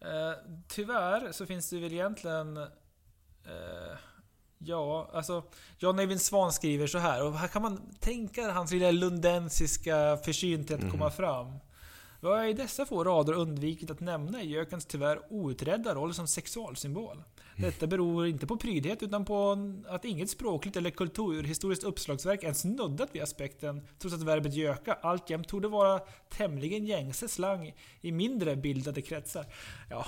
Eh, 0.00 0.32
tyvärr 0.68 1.32
så 1.32 1.46
finns 1.46 1.70
det 1.70 1.78
väl 1.78 1.92
egentligen... 1.92 2.56
Eh, 2.56 3.96
ja, 4.66 5.10
alltså... 5.12 5.42
Jan 5.78 5.98
Eivind 5.98 6.20
Svan 6.20 6.52
skriver 6.52 6.86
så 6.86 6.98
här, 6.98 7.24
och 7.24 7.38
här 7.38 7.48
kan 7.48 7.62
man 7.62 7.80
tänka 8.00 8.52
hans 8.52 8.70
lilla 8.70 8.90
lundensiska 8.90 10.16
försynthet 10.24 10.80
Mhm. 10.80 10.90
komma 10.90 11.10
fram. 11.10 11.58
Vad 12.20 12.38
har 12.38 12.44
i 12.44 12.52
dessa 12.52 12.86
få 12.86 13.04
rader 13.04 13.32
undvikit 13.32 13.90
att 13.90 14.00
nämna 14.00 14.42
i 14.42 14.48
gökens 14.48 14.86
tyvärr 14.86 15.18
outredda 15.30 15.94
roll 15.94 16.14
som 16.14 16.26
sexualsymbol. 16.26 17.22
Detta 17.56 17.86
beror 17.86 18.26
inte 18.26 18.46
på 18.46 18.56
prydhet 18.56 19.02
utan 19.02 19.24
på 19.24 19.58
att 19.88 20.04
inget 20.04 20.30
språkligt 20.30 20.76
eller 20.76 20.90
kulturhistoriskt 20.90 21.84
uppslagsverk 21.84 22.42
ens 22.44 22.64
nuddat 22.64 23.08
vid 23.12 23.22
aspekten, 23.22 23.86
trots 23.98 24.14
att 24.14 24.22
verbet 24.22 24.54
göka 24.54 24.92
alltjämt 24.92 25.48
torde 25.48 25.68
vara 25.68 25.98
tämligen 26.30 26.86
gängse 26.86 27.28
slang 27.28 27.74
i 28.00 28.12
mindre 28.12 28.56
bildade 28.56 29.02
kretsar. 29.02 29.46
Ja, 29.90 30.06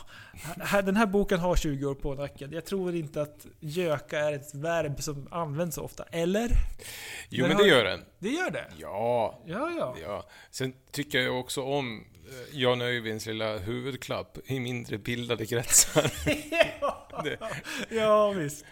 den 0.83 0.97
här 0.97 1.07
boken 1.07 1.41
har 1.41 1.57
20 1.57 1.87
år 1.87 1.95
på 1.95 2.15
nacken. 2.15 2.53
Jag 2.53 2.65
tror 2.65 2.95
inte 2.95 3.23
att 3.23 3.47
göka 3.61 4.19
är 4.19 4.33
ett 4.33 4.55
verb 4.55 5.03
som 5.03 5.29
används 5.31 5.75
så 5.75 5.83
ofta. 5.83 6.05
Eller? 6.05 6.51
Jo, 7.29 7.43
Men 7.43 7.49
men 7.49 7.57
har- 7.57 7.65
det 7.65 7.71
gör 7.71 7.85
den. 7.85 8.01
Det 8.19 8.29
gör 8.31 8.51
det? 8.51 8.67
Ja. 8.79 9.43
Ja, 9.47 9.71
ja. 9.79 9.97
ja. 10.03 10.25
Sen 10.51 10.73
tycker 10.91 11.19
jag 11.21 11.41
också 11.41 11.63
om 11.63 12.05
Jan 12.53 12.81
Öjvinds 12.83 13.27
lilla 13.27 13.59
huvudklapp 13.59 14.39
i 14.45 14.61
mindre 14.61 14.99
bildade 14.99 15.47
kretsar. 15.47 16.13
Ja, 17.91 18.33
visst. 18.33 18.65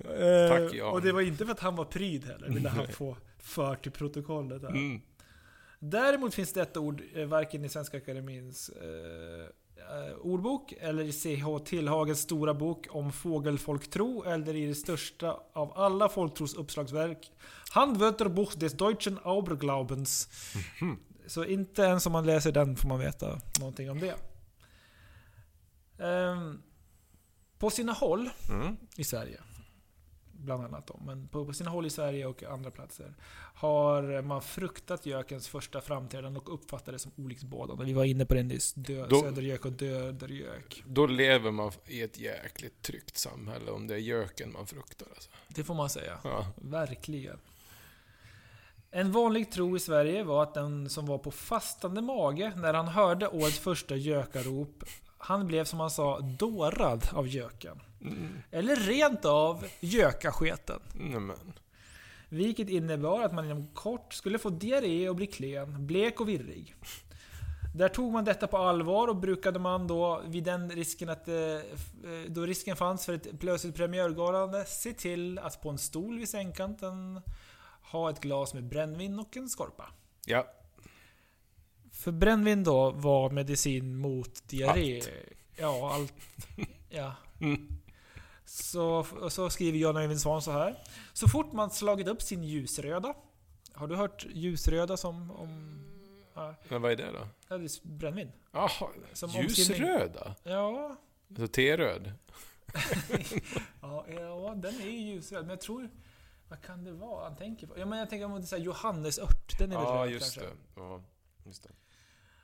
Eh, 0.00 0.48
Tack, 0.48 0.74
Jan. 0.74 0.92
Och 0.92 1.02
det 1.02 1.12
var 1.12 1.20
inte 1.20 1.44
för 1.44 1.52
att 1.52 1.60
han 1.60 1.76
var 1.76 1.84
pryd 1.84 2.24
heller, 2.24 2.48
ville 2.48 2.68
han 2.68 2.88
få 2.88 3.16
fört 3.38 3.82
till 3.82 3.92
protokollet. 3.92 4.62
Här. 4.62 4.68
Mm. 4.68 5.00
Däremot 5.78 6.34
finns 6.34 6.52
detta 6.52 6.80
ord 6.80 7.02
eh, 7.14 7.26
varken 7.26 7.64
i 7.64 7.68
Svenska 7.68 7.96
Akademins 7.96 8.68
eh, 8.68 9.46
eh, 10.08 10.16
ordbok 10.20 10.72
eller 10.80 11.04
i 11.04 11.12
CH 11.12 11.64
Tillhagens 11.64 12.20
stora 12.20 12.54
bok 12.54 12.86
om 12.90 13.12
fågelfolktro 13.12 14.24
eller 14.24 14.56
i 14.56 14.66
det 14.66 14.74
största 14.74 15.40
av 15.52 15.72
alla 15.78 16.08
folktros 16.08 16.54
uppslagsverk 16.54 17.30
Handwörterbuch 17.70 18.52
des 18.56 18.72
deutschen 18.72 19.18
Auberglaubens. 19.22 20.28
Mhm. 20.80 20.98
Så 21.26 21.44
inte 21.44 21.82
ens 21.82 22.06
om 22.06 22.12
man 22.12 22.26
läser 22.26 22.52
den 22.52 22.76
får 22.76 22.88
man 22.88 22.98
veta 22.98 23.40
någonting 23.60 23.90
om 23.90 24.00
det. 24.00 24.14
Ehm, 25.98 26.62
på 27.58 27.70
sina 27.70 27.92
håll 27.92 28.30
Mm. 28.50 28.76
i 28.96 29.04
Sverige. 29.04 29.40
Bland 30.32 30.64
annat 30.64 30.86
då, 30.86 31.00
men 31.06 31.28
på, 31.28 31.46
på 31.46 31.52
sina 31.52 31.70
håll 31.70 31.86
i 31.86 31.90
Sverige 31.90 32.26
och 32.26 32.42
andra 32.42 32.70
platser 32.70 33.14
har 33.54 34.22
man 34.22 34.42
fruktat 34.42 35.06
gökens 35.06 35.48
första 35.48 35.80
framträdande 35.80 36.40
och 36.40 36.54
uppfattat 36.54 36.86
det 36.94 36.98
som 36.98 37.12
olycksbådande. 37.16 37.84
Vi 37.84 37.92
var 37.92 38.04
inne 38.04 38.26
på 38.26 38.34
det 38.34 38.42
nyss. 38.42 38.72
Dö, 38.74 39.06
Då- 39.06 39.20
södergök 39.22 39.64
och 39.64 39.72
dödergök. 39.72 40.82
Då 40.86 41.06
lever 41.06 41.50
man 41.50 41.72
i 41.86 42.02
ett 42.02 42.18
jäkligt 42.18 42.82
tryggt 42.82 43.16
samhälle 43.18 43.70
om 43.70 43.86
det 43.86 43.94
är 43.94 43.98
göken 43.98 44.52
man 44.52 44.66
fruktar. 44.66 45.06
Alltså. 45.14 45.30
Det 45.48 45.64
får 45.64 45.74
man 45.74 45.90
säga. 45.90 46.18
Ja. 46.24 46.46
Verkligen. 46.56 47.38
En 48.96 49.12
vanlig 49.12 49.50
tro 49.50 49.76
i 49.76 49.80
Sverige 49.80 50.24
var 50.24 50.42
att 50.42 50.54
den 50.54 50.90
som 50.90 51.06
var 51.06 51.18
på 51.18 51.30
fastande 51.30 52.02
mage 52.02 52.52
när 52.56 52.74
han 52.74 52.88
hörde 52.88 53.28
årets 53.28 53.58
första 53.58 53.96
gökarop, 53.96 54.84
han 55.18 55.46
blev 55.46 55.64
som 55.64 55.80
han 55.80 55.90
sa 55.90 56.20
dårad 56.20 57.08
av 57.12 57.28
göken. 57.28 57.80
Mm. 58.00 58.28
Eller 58.50 58.76
rent 58.76 59.24
av 59.24 59.66
gökasketen. 59.80 60.80
Men. 60.94 61.52
Vilket 62.28 62.68
innebar 62.68 63.22
att 63.22 63.34
man 63.34 63.44
inom 63.44 63.66
kort 63.66 64.14
skulle 64.14 64.38
få 64.38 64.50
diarré 64.50 65.08
och 65.08 65.16
bli 65.16 65.26
klen, 65.26 65.86
blek 65.86 66.20
och 66.20 66.28
virrig. 66.28 66.74
Där 67.74 67.88
tog 67.88 68.12
man 68.12 68.24
detta 68.24 68.46
på 68.46 68.56
allvar 68.58 69.08
och 69.08 69.16
brukade 69.16 69.58
man 69.58 69.86
då 69.86 70.22
vid 70.26 70.44
den 70.44 70.70
risken 70.70 71.08
att... 71.08 71.28
eh, 71.28 71.34
eh, 71.34 71.60
Då 72.28 72.46
risken 72.46 72.76
fanns 72.76 73.06
för 73.06 73.12
ett 73.12 73.40
plötsligt 73.40 73.74
premiärgalande 73.76 74.64
se 74.64 74.92
till 74.92 75.38
att 75.38 75.62
på 75.62 75.70
en 75.70 75.78
stol 75.78 76.18
vid 76.18 76.28
sängkanten 76.28 77.20
ha 77.90 78.10
ett 78.10 78.20
glas 78.20 78.54
med 78.54 78.64
brännvin 78.64 79.18
och 79.18 79.36
en 79.36 79.48
skorpa. 79.48 79.88
Ja. 80.26 80.46
För 81.92 82.12
brännvin 82.12 82.64
då 82.64 82.90
var 82.90 83.30
medicin 83.30 83.96
mot 83.96 84.48
diarré. 84.48 85.02
Ja, 85.56 85.94
allt. 85.94 86.14
Ja. 86.88 87.14
Mm. 87.40 87.68
Så, 88.44 89.06
så 89.30 89.50
skriver 89.50 89.78
Jan 89.78 89.96
Öjvind 89.96 90.20
Svan 90.20 90.42
så 90.42 90.50
här. 90.50 90.78
Så 91.12 91.28
fort 91.28 91.52
man 91.52 91.70
slagit 91.70 92.08
upp 92.08 92.22
sin 92.22 92.44
ljusröda. 92.44 93.14
Har 93.72 93.86
du 93.86 93.96
hört 93.96 94.26
ljusröda 94.30 94.96
som 94.96 95.30
om... 95.30 95.82
Ja, 96.34 96.54
Men 96.68 96.82
vad 96.82 96.92
är 96.92 96.96
det 96.96 97.12
då? 97.12 97.28
det 97.48 97.54
är 97.54 97.86
brännvin. 97.88 98.32
Jaha, 98.52 98.88
ljusröda? 99.34 100.34
Ja, 100.42 100.96
Alltså 101.28 101.48
T-röd? 101.48 102.12
ja, 103.80 104.04
ja, 104.08 104.54
den 104.56 104.80
är 104.80 104.84
ju 104.84 105.00
ljusröd. 105.00 105.40
Men 105.40 105.50
jag 105.50 105.60
tror... 105.60 105.90
Vad 106.48 106.62
kan 106.62 106.84
det 106.84 106.92
vara 106.92 107.24
han 107.28 107.36
tänker 107.36 107.66
på? 107.66 107.78
Ja, 107.78 107.86
men 107.86 107.98
jag 107.98 108.10
tänker 108.10 108.26
om 108.26 108.40
det 108.40 108.52
är 108.52 108.56
Johannesört. 108.58 109.58
Den 109.58 109.72
är 109.72 109.76
väl 109.76 109.84
Ja, 109.84 110.06
just 110.06 110.34
kanske. 110.34 110.40
det. 110.40 110.56
Ja, 110.76 111.02
just 111.46 111.62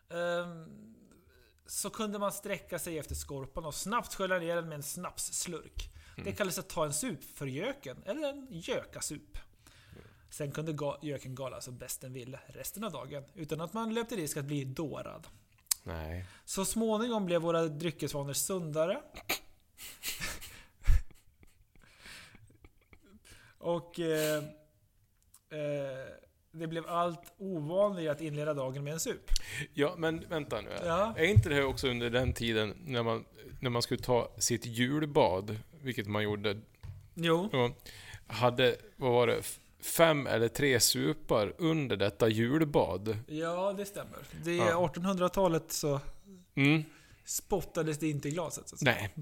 det. 0.08 0.16
Ehm, 0.18 0.94
så 1.66 1.90
kunde 1.90 2.18
man 2.18 2.32
sträcka 2.32 2.78
sig 2.78 2.98
efter 2.98 3.14
skorpan 3.14 3.64
och 3.64 3.74
snabbt 3.74 4.14
skölja 4.14 4.38
ner 4.38 4.56
den 4.56 4.68
med 4.68 4.76
en 4.76 4.82
snapsslurk. 4.82 5.90
Det 6.16 6.22
Mm. 6.22 6.34
kallades 6.34 6.58
att 6.58 6.68
ta 6.68 6.84
en 6.84 6.92
sup 6.92 7.24
för 7.24 7.46
göken, 7.46 8.02
eller 8.06 8.28
en 8.28 8.46
gökasup. 8.50 9.38
Sen 10.30 10.52
kunde 10.52 10.72
ga- 10.72 10.98
göken 11.02 11.34
gala 11.34 11.60
som 11.60 11.78
bäst 11.78 12.00
den 12.00 12.12
ville 12.12 12.40
resten 12.46 12.84
av 12.84 12.92
dagen, 12.92 13.24
utan 13.34 13.60
att 13.60 13.72
man 13.72 13.94
löpte 13.94 14.16
risk 14.16 14.36
att 14.36 14.44
bli 14.44 14.64
dårad. 14.64 15.26
Nej. 15.82 16.26
Så 16.44 16.64
småningom 16.64 17.26
blev 17.26 17.42
våra 17.42 17.62
dryckesvanor 17.68 18.32
sundare. 18.32 19.02
Och 23.62 24.01
eh, 24.01 24.37
eh, 25.51 26.07
det 26.53 26.66
blev 26.66 26.87
allt 26.87 27.33
ovanligare 27.38 28.12
att 28.12 28.20
inleda 28.20 28.55
dagen 28.55 28.85
med 28.85 28.92
en 28.92 29.01
sup. 29.01 29.31
Ja, 29.75 29.94
men 29.98 30.25
vänta 30.29 30.61
nu. 30.61 30.70
Ja. 30.85 31.14
Är 31.16 31.25
inte 31.25 31.48
det 31.48 31.55
här 31.55 31.64
också 31.64 31.88
under 31.88 32.11
den 32.11 32.33
tiden 32.33 32.75
när 32.85 33.03
man, 33.03 33.25
när 33.61 33.70
man 33.70 33.83
skulle 33.83 34.01
ta 34.03 34.33
sitt 34.38 34.66
julbad, 34.66 35.57
vilket 35.83 36.07
man 36.07 36.22
gjorde, 36.22 36.61
Jo. 37.14 37.48
och 37.53 37.70
hade, 38.35 38.77
vad 38.96 39.12
var 39.12 39.27
det, 39.27 39.42
fem 39.81 40.27
eller 40.27 40.48
tre 40.48 40.81
supar 40.81 41.55
under 41.59 41.96
detta 41.96 42.29
julbad? 42.29 43.16
Ja, 43.27 43.72
det 43.72 43.85
stämmer. 43.85 44.18
Det 44.44 44.51
är 44.51 44.57
Ja. 44.57 44.90
1800-talet 44.94 45.72
så 45.72 46.01
Mm. 46.55 46.85
spottades 47.25 47.98
det 47.98 48.09
inte 48.09 48.29
i 48.29 48.31
glaset. 48.31 48.68
Så. 48.68 48.77
Nej. 48.81 49.14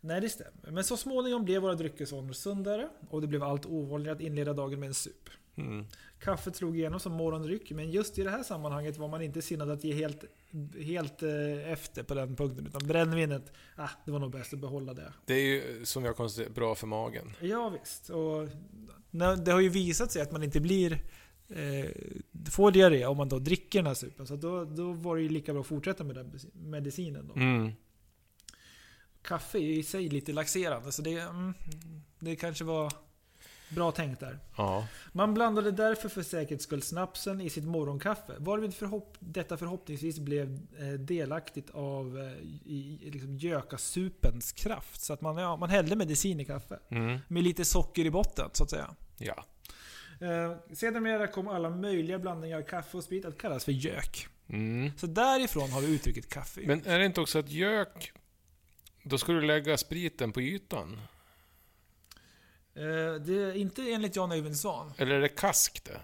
Nej, 0.00 0.20
det 0.20 0.28
stämmer. 0.28 0.70
Men 0.70 0.84
så 0.84 0.96
småningom 0.96 1.44
blev 1.44 1.62
våra 1.62 1.74
dryckesvanor 1.74 2.32
sundare 2.32 2.88
och 3.10 3.20
det 3.20 3.26
blev 3.26 3.42
allt 3.42 3.66
ovanligare 3.66 4.16
att 4.16 4.22
inleda 4.22 4.52
dagen 4.52 4.80
med 4.80 4.86
en 4.86 4.94
sup. 4.94 5.30
Mm. 5.56 5.86
Kaffet 6.20 6.56
slog 6.56 6.78
igenom 6.78 7.00
som 7.00 7.12
morgondryck, 7.12 7.70
men 7.70 7.90
just 7.90 8.18
i 8.18 8.22
det 8.22 8.30
här 8.30 8.42
sammanhanget 8.42 8.96
var 8.96 9.08
man 9.08 9.22
inte 9.22 9.42
sinnad 9.42 9.70
att 9.70 9.84
ge 9.84 9.94
helt, 9.94 10.24
helt 10.80 11.22
eh, 11.22 11.72
efter 11.72 12.02
på 12.02 12.14
den 12.14 12.36
punkten. 12.36 12.66
Utan 12.66 12.88
brännvinet, 12.88 13.52
ah, 13.76 13.90
det 14.04 14.10
var 14.10 14.18
nog 14.18 14.32
bäst 14.32 14.52
att 14.52 14.58
behålla 14.58 14.94
det. 14.94 15.12
Det 15.24 15.34
är 15.34 15.46
ju, 15.46 15.84
som 15.84 16.04
jag 16.04 16.16
konstaterar, 16.16 16.52
bra 16.52 16.74
för 16.74 16.86
magen. 16.86 17.32
Ja, 17.40 17.68
visst. 17.80 18.10
Och 18.10 18.48
det 19.44 19.52
har 19.52 19.60
ju 19.60 19.68
visat 19.68 20.12
sig 20.12 20.22
att 20.22 20.32
man 20.32 20.42
inte 20.42 20.60
blir 20.60 20.92
eh, 21.48 21.90
får 22.50 22.70
diarré 22.70 23.06
om 23.06 23.16
man 23.16 23.28
då 23.28 23.38
dricker 23.38 23.78
den 23.78 23.86
här 23.86 23.94
supen. 23.94 24.26
Så 24.26 24.36
då, 24.36 24.64
då 24.64 24.92
var 24.92 25.16
det 25.16 25.22
ju 25.22 25.28
lika 25.28 25.52
bra 25.52 25.60
att 25.60 25.66
fortsätta 25.66 26.04
med 26.04 26.16
den 26.16 26.38
medicinen. 26.52 27.28
Då. 27.28 27.34
Mm. 27.34 27.72
Kaffe 29.22 29.58
är 29.58 29.62
i 29.62 29.82
sig 29.82 30.08
lite 30.08 30.32
laxerande, 30.32 30.92
så 30.92 31.02
det, 31.02 31.18
mm, 31.18 31.54
det 32.18 32.36
kanske 32.36 32.64
var 32.64 32.92
bra 33.68 33.92
tänkt 33.92 34.20
där. 34.20 34.38
Ja. 34.56 34.86
Man 35.12 35.34
blandade 35.34 35.70
därför 35.70 36.08
för 36.08 36.22
säkerhets 36.22 36.64
skull 36.64 36.82
snapsen 36.82 37.40
i 37.40 37.50
sitt 37.50 37.64
morgonkaffe, 37.64 38.32
varvid 38.38 38.74
förhopp 38.74 39.16
detta 39.20 39.56
förhoppningsvis 39.56 40.18
blev 40.18 40.58
eh, 40.78 40.86
delaktigt 40.86 41.70
av 41.70 42.18
eh, 42.18 42.32
i, 42.64 43.10
liksom 43.12 43.36
gökasupens 43.36 44.52
kraft. 44.52 45.00
Så 45.00 45.12
att 45.12 45.20
man, 45.20 45.36
ja, 45.36 45.56
man 45.56 45.70
hällde 45.70 45.96
medicin 45.96 46.40
i 46.40 46.44
kaffe. 46.44 46.78
Mm. 46.88 47.18
Med 47.28 47.42
lite 47.42 47.64
socker 47.64 48.04
i 48.04 48.10
botten, 48.10 48.50
så 48.52 48.64
att 48.64 48.70
säga. 48.70 48.94
Ja. 49.18 49.44
Eh, 50.20 50.56
sedermera 50.72 51.26
kom 51.26 51.48
alla 51.48 51.70
möjliga 51.70 52.18
blandningar 52.18 52.58
av 52.58 52.62
kaffe 52.62 52.96
och 52.96 53.04
sprit 53.04 53.24
att 53.24 53.38
kallas 53.38 53.64
för 53.64 53.72
gök. 53.72 54.28
Mm. 54.48 54.90
Så 54.96 55.06
därifrån 55.06 55.70
har 55.70 55.80
vi 55.80 55.94
uttrycket 55.94 56.28
kaffe. 56.28 56.60
Men 56.64 56.86
är 56.86 56.98
det 56.98 57.06
inte 57.06 57.20
också 57.20 57.38
att 57.38 57.50
gök, 57.50 58.12
då 59.08 59.18
ska 59.18 59.32
du 59.32 59.40
lägga 59.40 59.76
spriten 59.76 60.32
på 60.32 60.40
ytan? 60.40 61.00
Eh, 62.74 63.14
det 63.20 63.42
är 63.42 63.56
inte 63.56 63.82
enligt 63.92 64.16
Jan 64.16 64.54
Svan. 64.54 64.92
Eller 64.98 65.14
är 65.14 65.20
det 65.20 65.28
kask 65.28 65.84
det? 65.84 66.00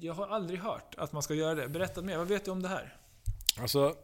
Jag 0.00 0.14
har 0.14 0.26
aldrig 0.26 0.60
hört 0.60 0.94
att 0.98 1.12
man 1.12 1.22
ska 1.22 1.34
göra 1.34 1.54
det. 1.54 1.68
Berätta 1.68 2.02
mer, 2.02 2.16
vad 2.16 2.28
vet 2.28 2.44
du 2.44 2.50
om 2.50 2.62
det 2.62 2.68
här? 2.68 2.96
Alltså, 3.60 3.96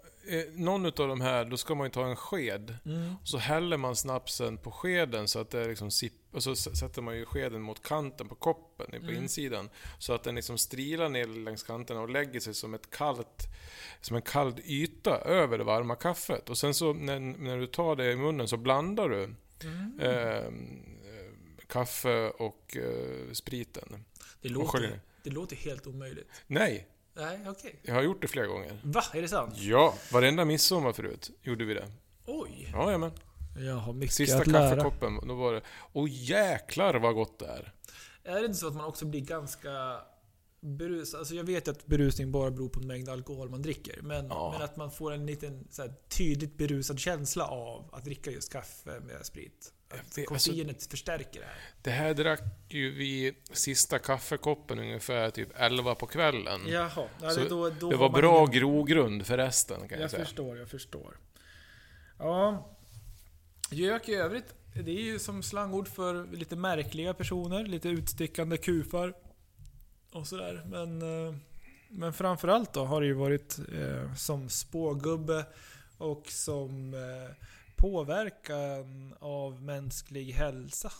någon 0.52 0.86
utav 0.86 1.08
de 1.08 1.20
här, 1.20 1.44
då 1.44 1.56
ska 1.56 1.74
man 1.74 1.86
ju 1.86 1.90
ta 1.90 2.06
en 2.06 2.16
sked. 2.16 2.76
Mm. 2.84 3.14
Och 3.22 3.28
så 3.28 3.38
häller 3.38 3.76
man 3.76 3.96
snapsen 3.96 4.58
på 4.58 4.70
skeden 4.70 5.28
så 5.28 5.38
att 5.40 5.50
det 5.50 5.68
liksom 5.68 5.90
sipp, 5.90 6.12
och 6.32 6.42
så 6.42 6.52
s- 6.52 6.78
sätter 6.78 7.02
man 7.02 7.16
ju 7.16 7.24
skeden 7.26 7.62
mot 7.62 7.82
kanten 7.82 8.28
på 8.28 8.34
koppen, 8.34 8.86
på 8.90 8.96
Mm. 8.96 9.16
insidan. 9.22 9.70
Så 9.98 10.12
att 10.12 10.24
den 10.24 10.34
liksom 10.34 10.58
strilar 10.58 11.08
ner 11.08 11.26
längs 11.26 11.62
kanterna 11.62 12.00
och 12.00 12.10
lägger 12.10 12.40
sig 12.40 12.54
som 12.54 12.74
ett 12.74 12.90
kallt, 12.90 13.42
som 14.00 14.16
en 14.16 14.22
kall 14.22 14.54
yta 14.64 15.18
över 15.18 15.58
det 15.58 15.64
varma 15.64 15.94
kaffet. 15.94 16.50
Och 16.50 16.58
sen 16.58 16.74
så 16.74 16.92
när, 16.92 17.20
när 17.20 17.56
du 17.58 17.66
tar 17.66 17.96
det 17.96 18.12
i 18.12 18.16
munnen 18.16 18.48
så 18.48 18.56
blandar 18.56 19.08
du 19.08 19.34
Mm. 19.64 20.00
eh, 20.00 20.52
kaffe 21.66 22.28
och 22.30 22.76
eh, 22.76 23.32
spriten. 23.32 24.04
Det, 24.42 24.48
låter, 24.48 25.00
det 25.22 25.30
låter 25.30 25.56
helt 25.56 25.86
omöjligt. 25.86 26.28
Nej, 26.46 26.88
Nej, 27.18 27.38
okej. 27.48 27.80
jag 27.82 27.94
har 27.94 28.02
gjort 28.02 28.22
det 28.22 28.28
flera 28.28 28.46
gånger. 28.46 28.80
Va? 28.82 29.02
Är 29.14 29.22
det 29.22 29.28
sant? 29.28 29.54
Ja, 29.56 29.94
varenda 30.12 30.44
midsommar 30.44 30.92
förut 30.92 31.30
gjorde 31.42 31.64
vi 31.64 31.74
det. 31.74 31.86
Oj! 32.26 32.68
Ja, 32.72 32.98
men. 32.98 33.10
Jag 33.66 33.74
har 33.76 33.92
mycket 33.92 34.14
Sista 34.14 34.38
att 34.38 34.46
lära. 34.46 34.70
kaffekoppen, 34.70 35.28
då 35.28 35.34
var 35.34 35.52
det... 35.52 35.62
Åh 35.92 36.06
jäklar 36.10 36.94
vad 36.94 37.14
gott 37.14 37.38
det 37.38 37.46
är! 37.46 37.72
Är 38.24 38.34
det 38.40 38.46
inte 38.46 38.58
så 38.58 38.68
att 38.68 38.74
man 38.74 38.84
också 38.84 39.06
blir 39.06 39.20
ganska 39.20 40.00
berusad? 40.60 41.18
Alltså 41.18 41.34
jag 41.34 41.44
vet 41.44 41.68
att 41.68 41.86
berusning 41.86 42.32
bara 42.32 42.50
beror 42.50 42.68
på 42.68 42.80
mängd 42.80 43.08
alkohol 43.08 43.48
man 43.50 43.62
dricker. 43.62 43.98
Men, 44.02 44.26
Ja. 44.26 44.50
men 44.52 44.62
att 44.62 44.76
man 44.76 44.90
får 44.90 45.12
en 45.12 45.26
liten 45.26 45.68
så 45.70 45.82
här, 45.82 45.94
tydligt 46.08 46.56
berusad 46.58 46.98
känsla 46.98 47.46
av 47.46 47.88
att 47.92 48.04
dricka 48.04 48.30
just 48.30 48.52
kaffe 48.52 49.00
med 49.00 49.26
sprit. 49.26 49.72
Jag 49.90 49.98
Att 49.98 50.04
alltså- 50.06 50.24
koffeinet 50.50 50.86
förstärker 50.90 51.40
det 51.40 51.46
här. 51.46 51.58
Det 51.82 51.90
här 51.90 52.14
drack 52.14 52.42
ju 52.68 52.90
vi 52.90 53.34
sista 53.52 53.98
kaffekoppen 53.98 54.78
ungefär 54.78 55.30
typ 55.30 55.48
11 55.56 55.94
på 55.94 56.06
kvällen. 56.06 56.60
Jaha. 56.68 57.08
Ja, 57.22 57.34
det, 57.34 57.48
då, 57.48 57.70
då 57.70 57.90
det 57.90 57.96
var 57.96 58.08
bra 58.10 58.38
ingen- 58.38 58.50
grogrund 58.50 59.26
för 59.26 59.36
resten 59.36 59.80
kan 59.80 59.88
jag, 59.90 60.00
Jag 60.00 60.10
säga. 60.10 60.24
förstår, 60.24 60.58
jag 60.58 60.68
förstår. 60.68 61.16
Ja. 62.18 62.68
Gök 63.70 64.08
i 64.08 64.14
övrigt, 64.14 64.54
det 64.74 64.90
är 64.90 65.02
ju 65.02 65.18
som 65.18 65.42
slangord 65.42 65.88
för 65.88 66.26
lite 66.36 66.56
märkliga 66.56 67.14
personer, 67.14 67.64
lite 67.66 67.88
utstickande 67.88 68.56
kufar 68.56 69.14
och 70.12 70.26
sådär. 70.26 70.62
Men, 70.66 71.02
eh, 71.28 71.34
men 71.88 72.12
framförallt 72.12 72.72
då 72.72 72.84
har 72.84 73.00
det 73.00 73.06
ju 73.06 73.12
varit 73.12 73.58
eh, 73.74 74.14
som 74.14 74.48
spågubbe 74.48 75.46
och 75.98 76.26
som 76.28 76.94
eh, 76.94 77.34
påverkan 77.78 79.14
av 79.20 79.62
mänsklig 79.62 80.32
hälsa 80.32 80.92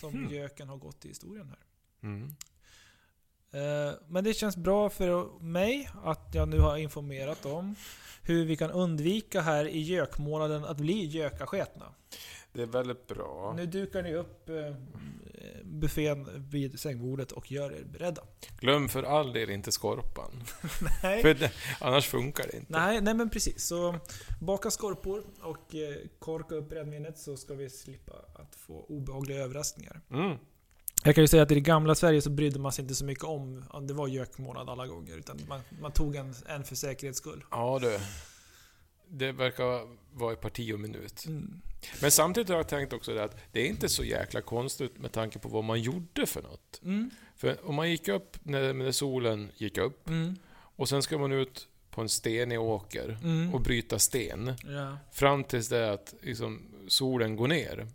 som 0.00 0.12
Mhm. 0.22 0.34
göken 0.34 0.68
har 0.68 0.76
gått 0.76 1.04
i 1.04 1.08
historien 1.08 1.48
här. 1.48 1.58
Mm. 2.08 2.34
Eh, 3.52 3.94
Men 4.08 4.24
det 4.24 4.34
känns 4.34 4.56
bra 4.56 4.90
för 4.90 5.40
mig 5.42 5.88
att 6.04 6.28
jag 6.32 6.48
nu 6.48 6.58
har 6.58 6.76
informerat 6.76 7.46
om 7.46 7.74
hur 8.22 8.44
vi 8.44 8.56
kan 8.56 8.70
undvika 8.70 9.40
här 9.40 9.64
i 9.68 9.80
gökmånaden 9.80 10.64
att 10.64 10.76
bli 10.76 11.04
gökasketna. 11.06 11.94
Det 12.52 12.62
är 12.62 12.66
väldigt 12.66 13.06
bra. 13.06 13.52
Nu 13.56 13.66
dukar 13.66 14.02
ni 14.02 14.14
upp 14.14 14.48
eh, 14.48 14.74
buffén 15.64 16.28
vid 16.50 16.80
sängbordet 16.80 17.32
och 17.32 17.52
gör 17.52 17.72
er 17.72 17.84
beredda. 17.84 18.22
Glöm 18.60 18.88
för 18.88 19.02
all 19.02 19.32
del 19.32 19.50
inte 19.50 19.72
skorpan. 19.72 20.30
Nej, 21.02 21.22
För 21.22 21.50
annars 21.80 22.06
funkar 22.08 22.46
det 22.46 22.56
inte. 22.56 22.72
nej, 22.72 23.00
nej 23.00 23.14
men 23.14 23.30
precis. 23.30 23.66
Så 23.66 23.94
baka 24.40 24.70
skorpor 24.70 25.24
och 25.42 25.74
eh, 25.74 25.96
korka 26.18 26.54
upp 26.54 26.68
brännvinet 26.68 27.18
så 27.18 27.36
ska 27.36 27.54
vi 27.54 27.70
slippa 27.70 28.12
att 28.34 28.54
få 28.54 28.84
obehagliga 28.88 29.38
överraskningar. 29.38 30.00
Mm. 30.10 30.36
Jag 31.04 31.14
kan 31.14 31.24
ju 31.24 31.28
säga 31.28 31.42
att 31.42 31.50
i 31.50 31.54
det 31.54 31.60
gamla 31.60 31.94
Sverige 31.94 32.22
så 32.22 32.30
brydde 32.30 32.58
man 32.58 32.72
sig 32.72 32.82
inte 32.82 32.94
så 32.94 33.04
mycket 33.04 33.24
om 33.24 33.64
om 33.70 33.86
det 33.86 33.94
var 33.94 34.08
gökmånad 34.08 34.68
alla 34.68 34.86
gånger. 34.86 35.16
Utan 35.16 35.40
man, 35.48 35.60
man 35.80 35.92
tog 35.92 36.16
en, 36.16 36.34
en 36.46 36.64
för 36.64 36.74
säkerhets 36.74 37.18
skull. 37.18 37.44
Ja 37.50 37.78
du. 37.82 37.98
det 39.08 39.32
verkar 39.32 39.88
vara 40.18 40.32
i 40.32 40.36
parti 40.36 40.72
och 40.74 40.80
minut. 40.80 41.24
Mm. 41.26 41.60
Men 42.02 42.10
samtidigt 42.10 42.48
har 42.48 42.56
jag 42.56 42.68
tänkt 42.68 42.92
också 42.92 43.14
det 43.14 43.24
att 43.24 43.36
det 43.52 43.60
är 43.60 43.66
inte 43.66 43.88
så 43.88 44.04
jäkla 44.04 44.40
konstigt 44.40 44.98
med 44.98 45.12
tanke 45.12 45.38
på 45.38 45.48
vad 45.48 45.64
man 45.64 45.80
gjorde 45.82 46.26
för 46.26 46.42
något. 46.42 46.80
Mm. 46.84 47.10
För 47.36 47.68
om 47.68 47.74
man 47.74 47.90
gick 47.90 48.08
upp 48.08 48.36
när, 48.42 48.72
när 48.74 48.92
solen 48.92 49.50
gick 49.56 49.78
upp 49.78 50.08
Mm. 50.08 50.36
och 50.52 50.88
sen 50.88 51.02
ska 51.02 51.18
man 51.18 51.32
ut 51.32 51.68
på 51.90 52.00
en 52.00 52.08
stenig 52.08 52.60
åker 52.60 53.18
Mm. 53.22 53.54
och 53.54 53.60
bryta 53.60 53.98
sten 53.98 54.52
Ja. 54.66 54.98
fram 55.12 55.44
tills 55.44 55.68
det 55.68 55.92
att 55.92 56.14
liksom, 56.22 56.62
solen 56.88 57.36
går 57.36 57.48
ner. 57.48 57.86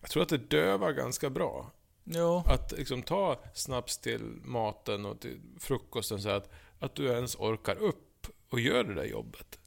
Jag 0.00 0.10
tror 0.10 0.22
att 0.22 0.28
det 0.28 0.38
dövar 0.50 0.92
ganska 0.92 1.30
bra. 1.30 1.70
Jo. 2.04 2.42
Att 2.46 2.72
liksom 2.78 3.02
ta 3.02 3.40
snaps 3.54 3.98
till 3.98 4.22
maten 4.44 5.06
och 5.06 5.20
till 5.20 5.40
frukosten 5.58 6.20
så 6.22 6.28
att, 6.28 6.50
att 6.78 6.94
du 6.94 7.06
ens 7.06 7.34
orkar 7.36 7.76
upp 7.76 8.26
och 8.50 8.60
gör 8.60 8.84
det 8.84 8.94
där 8.94 9.04
jobbet. 9.04 9.58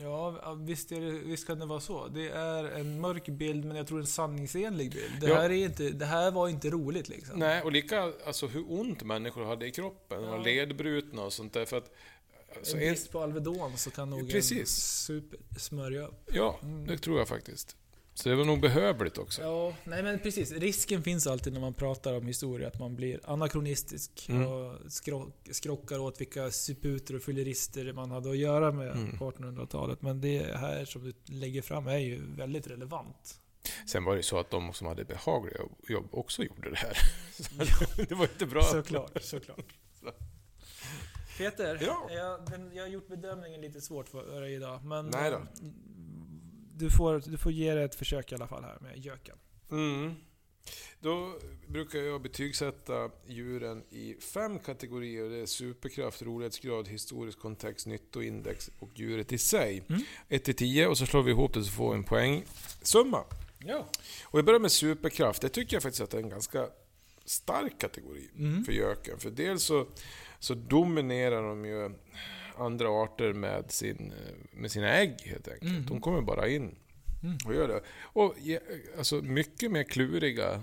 Ja, 0.00 0.54
visst, 0.54 0.92
är 0.92 1.00
det, 1.00 1.10
visst 1.10 1.46
kan 1.46 1.58
det 1.58 1.66
vara 1.66 1.80
så. 1.80 2.08
Det 2.08 2.28
är 2.30 2.64
en 2.64 3.00
mörk 3.00 3.26
bild, 3.28 3.64
men 3.64 3.76
jag 3.76 3.86
tror 3.86 4.00
en 4.00 4.06
sanningsenlig 4.06 4.92
bild. 4.92 5.12
Det, 5.20 5.26
Ja. 5.26 5.34
här, 5.34 5.50
är 5.50 5.64
inte, 5.64 5.90
det 5.90 6.06
här 6.06 6.30
var 6.30 6.48
inte 6.48 6.70
roligt 6.70 7.08
liksom. 7.08 7.38
Nej, 7.38 7.62
och 7.62 7.72
lika 7.72 8.12
alltså 8.26 8.46
hur 8.46 8.72
ont 8.72 9.02
människor 9.02 9.44
hade 9.44 9.66
i 9.66 9.70
kroppen. 9.70 10.22
Ja. 10.22 10.36
ledbrutna 10.36 11.22
och 11.22 11.32
sånt 11.32 11.52
där. 11.52 11.64
För 11.64 11.76
att, 11.78 11.90
alltså, 12.56 12.72
en 12.76 12.78
brist 12.80 13.12
på 13.12 13.20
Alvedon 13.22 13.76
så 13.78 13.90
kan 13.90 14.10
nog 14.10 14.34
en 14.34 14.42
super 14.66 15.38
smörja 15.58 16.06
upp. 16.06 16.30
ja, 16.32 16.58
Mm. 16.62 16.86
det 16.86 16.98
tror 16.98 17.18
jag 17.18 17.28
faktiskt. 17.28 17.76
Så 18.14 18.28
det 18.28 18.34
var 18.36 18.44
nog 18.44 18.60
behövligt 18.60 19.18
också. 19.18 19.42
Ja, 19.42 19.74
nej 19.84 20.02
men 20.02 20.18
precis. 20.18 20.52
Risken 20.52 21.02
finns 21.02 21.26
alltid 21.26 21.52
när 21.52 21.60
man 21.60 21.74
pratar 21.74 22.14
om 22.14 22.26
historia 22.26 22.68
att 22.68 22.78
man 22.80 22.96
blir 22.96 23.20
anakronistisk 23.24 24.26
Mm. 24.28 24.46
och 24.46 24.92
skro 24.92 25.32
skrockar 25.50 25.98
åt 25.98 26.20
vilka 26.20 26.50
suputer 26.50 27.16
och 27.16 27.22
fyllerister 27.22 27.92
man 27.92 28.10
hade 28.10 28.30
att 28.30 28.36
göra 28.36 28.72
med 28.72 28.90
Mm. 28.92 29.18
på 29.18 29.30
1800-talet. 29.30 30.02
Men 30.02 30.20
det 30.20 30.56
här 30.56 30.84
som 30.84 31.04
du 31.04 31.12
lägger 31.34 31.62
fram 31.62 31.86
är 31.86 31.98
ju 31.98 32.22
väldigt 32.36 32.66
relevant. 32.66 33.38
Sen 33.86 34.04
var 34.04 34.12
det 34.12 34.16
ju 34.18 34.22
så 34.22 34.38
att 34.38 34.50
de 34.50 34.72
som 34.72 34.86
hade 34.86 35.04
behagliga 35.04 35.60
jobb 35.88 36.08
också 36.12 36.42
gjorde 36.42 36.70
det 36.70 36.76
här. 36.76 36.96
Så 37.32 37.42
det 38.08 38.14
var 38.14 38.24
inte 38.24 38.46
bra. 38.46 38.62
Såklart, 38.62 39.22
såklart. 39.22 39.74
Så. 40.00 40.10
Peter, 41.38 41.78
Ja. 41.86 42.08
jag, 42.10 42.46
den, 42.50 42.70
jag 42.74 42.82
har 42.82 42.88
gjort 42.88 43.08
bedömningen 43.08 43.60
lite 43.60 43.80
svårt 43.80 44.08
för 44.08 44.40
dig 44.40 44.54
idag. 44.54 44.84
Men 44.84 45.06
Nej 45.06 45.30
då. 45.30 45.40
Du, 46.76 46.90
får, 46.90 47.22
du 47.26 47.38
får 47.38 47.52
ge 47.52 47.74
det 47.74 47.82
ett 47.82 47.94
försök 47.94 48.32
i 48.32 48.34
alla 48.34 48.46
fall 48.46 48.64
här 48.64 48.78
med 48.80 48.98
göken. 48.98 49.36
Mm. 49.70 50.14
Då 51.00 51.38
brukar 51.66 51.98
jag 51.98 52.22
betygsätta 52.22 53.10
djuren 53.26 53.82
i 53.90 54.14
fem 54.14 54.58
kategorier. 54.58 55.30
Det 55.30 55.36
är 55.36 55.46
superkraft, 55.46 56.22
rolighetsgrad, 56.22 56.88
historisk 56.88 57.38
kontext, 57.38 57.86
nyttoindex 57.86 58.70
och 58.78 58.90
djuret 58.94 59.32
i 59.32 59.38
sig. 59.38 59.82
Mm. 59.88 60.02
1 60.28 60.44
till 60.44 60.54
10 60.54 60.86
och 60.86 60.98
så 60.98 61.06
slår 61.06 61.22
vi 61.22 61.30
ihop 61.30 61.54
det 61.54 61.64
så 61.64 61.70
får 61.70 61.90
vi 61.90 61.96
en 61.98 62.04
poängsumma. 62.04 63.24
Ja. 63.58 63.88
Och 64.24 64.38
vi 64.38 64.42
börjar 64.42 64.60
med 64.60 64.72
superkraft. 64.72 65.42
Det 65.42 65.48
tycker 65.48 65.76
jag 65.76 65.82
faktiskt 65.82 66.02
att 66.02 66.10
det 66.10 66.16
är 66.18 66.22
en 66.22 66.28
ganska 66.28 66.66
stark 67.24 67.80
kategori 67.80 68.28
Mm. 68.38 68.64
för 68.64 68.72
göken. 68.72 69.18
För 69.18 69.30
dels 69.30 69.62
så, 69.62 69.86
så 70.38 70.54
dominerar 70.54 71.42
de 71.42 71.64
ju 71.64 71.90
andra 72.58 72.88
arter 72.88 73.32
med, 73.32 73.70
sin, 73.70 74.12
med 74.52 74.70
sina 74.70 74.88
ägg 74.88 75.20
helt 75.24 75.48
enkelt. 75.48 75.70
Mm. 75.70 75.86
De 75.86 76.00
kommer 76.00 76.20
bara 76.22 76.48
in 76.48 76.74
Mm. 77.24 77.36
och 77.46 77.54
gör 77.54 77.68
det. 77.68 77.82
Och 78.02 78.34
alltså 78.98 79.16
mycket 79.16 79.70
mer 79.70 79.82
kluriga 79.82 80.60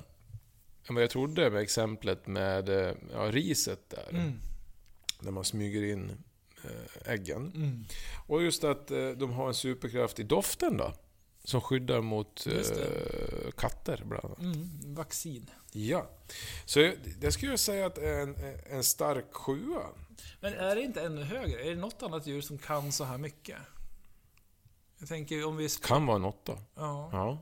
än 0.89 0.95
vad 0.95 1.03
jag 1.03 1.09
trodde 1.09 1.49
med 1.49 1.61
exemplet 1.61 2.27
med 2.27 2.69
eh, 2.69 2.93
ja, 3.13 3.31
riset 3.31 3.89
där. 3.89 4.09
Mm. 4.09 4.33
När 5.19 5.31
man 5.31 5.43
smyger 5.45 5.83
in 5.83 6.11
eh, 6.63 7.11
äggen. 7.13 7.51
Mm. 7.55 7.85
Och 8.27 8.43
just 8.43 8.63
att 8.63 8.91
eh, 8.91 9.09
de 9.09 9.31
har 9.31 9.47
en 9.47 9.53
superkraft 9.53 10.19
i 10.19 10.23
doften 10.23 10.77
då. 10.77 10.93
Som 11.43 11.61
skyddar 11.61 12.01
mot 12.01 12.47
eh, 12.47 13.51
katter 13.57 14.01
bland 14.05 14.25
annat. 14.25 14.39
Mm. 14.39 14.69
Vaccin. 14.95 15.49
Ja. 15.71 16.09
Så 16.65 16.79
jag, 16.79 16.95
det 17.19 17.31
skulle 17.31 17.51
jag 17.51 17.59
säga 17.59 17.85
att 17.85 17.97
en, 17.97 18.35
en 18.69 18.83
stark 18.83 19.33
sjua. 19.33 19.81
Men 20.39 20.53
är 20.53 20.75
det 20.75 20.81
inte 20.81 21.01
ännu 21.01 21.23
högre? 21.23 21.61
Är 21.61 21.69
det 21.69 21.81
något 21.81 22.03
annat 22.03 22.27
djur 22.27 22.41
som 22.41 22.57
kan 22.57 22.91
så 22.91 23.03
här 23.03 23.17
mycket? 23.17 23.57
Jag 24.99 25.09
tänker 25.09 25.45
om 25.45 25.57
vi... 25.57 25.69
Kan 25.69 26.05
vara 26.05 26.15
en 26.15 26.25
åtta. 26.25 26.57
Ja. 26.75 27.09
Ja. 27.11 27.37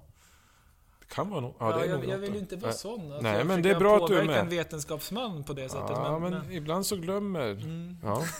Det 0.99 1.05
kan 1.15 1.29
vara 1.29 1.39
en 1.39 1.45
åtta. 1.45 1.57
Ja, 1.59 1.79
Ja, 1.79 1.85
jag, 1.85 2.05
jag 2.05 2.17
vill 2.17 2.33
ju 2.33 2.39
inte 2.39 2.55
vara 2.55 2.71
Nej. 2.71 2.77
sån. 2.79 3.11
Att 3.11 3.21
Nej, 3.21 3.37
jag 3.37 3.47
men 3.47 3.61
det 3.61 3.69
är 3.69 3.79
bra 3.79 3.97
att 3.97 4.07
du 4.07 4.19
är 4.19 4.25
med. 4.25 4.39
en 4.39 4.49
vetenskapsman 4.49 5.43
på 5.43 5.53
det 5.53 5.69
sättet. 5.69 5.89
Ja, 5.89 6.19
men, 6.19 6.31
men, 6.31 6.51
ibland 6.51 6.85
så 6.85 6.95
glömmer... 6.95 7.49
Mm. 7.51 7.97
Ja. 8.03 8.25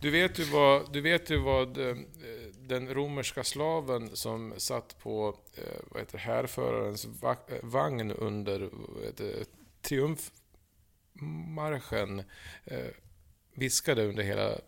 Du 0.00 0.10
vet 0.10 0.38
ju 0.38 0.44
vad, 0.44 0.92
du 0.92 1.00
vet 1.00 1.30
ju 1.30 1.36
vad 1.36 1.78
eh, 1.78 1.96
den 2.54 2.94
romerska 2.94 3.44
slaven 3.44 4.16
som 4.16 4.54
satt 4.56 4.98
på 4.98 5.38
eh, 5.54 5.62
vad 5.90 6.00
heter, 6.00 6.18
härförarens 6.18 7.04
eh, 7.04 7.10
vagn 7.62 8.10
under 8.10 8.70
heter, 9.04 9.44
triumfmarschen 9.82 12.22
viskade 13.54 14.06
under 14.06 14.22
hela 14.22 14.58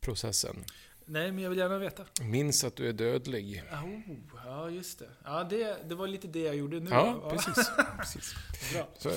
processen. 0.00 0.64
Nej, 1.04 1.32
men 1.32 1.42
jag 1.42 1.50
vill 1.50 1.58
gärna 1.58 1.78
veta. 1.78 2.04
Minns 2.20 2.64
att 2.64 2.76
du 2.76 2.88
är 2.88 2.92
dödlig. 2.92 3.62
Oh, 3.72 4.00
ja, 4.44 4.70
just 4.70 4.98
det. 4.98 5.10
Ja, 5.24 5.44
det, 5.44 5.76
det 5.88 5.94
var 5.94 6.06
lite 6.06 6.26
det 6.26 6.42
jag 6.42 6.56
gjorde 6.56 6.80
nu. 6.80 6.90
Ja, 6.90 7.30
precis. 7.30 7.70
precis. 7.98 8.34
Bra. 8.72 8.88
Så, 8.98 9.08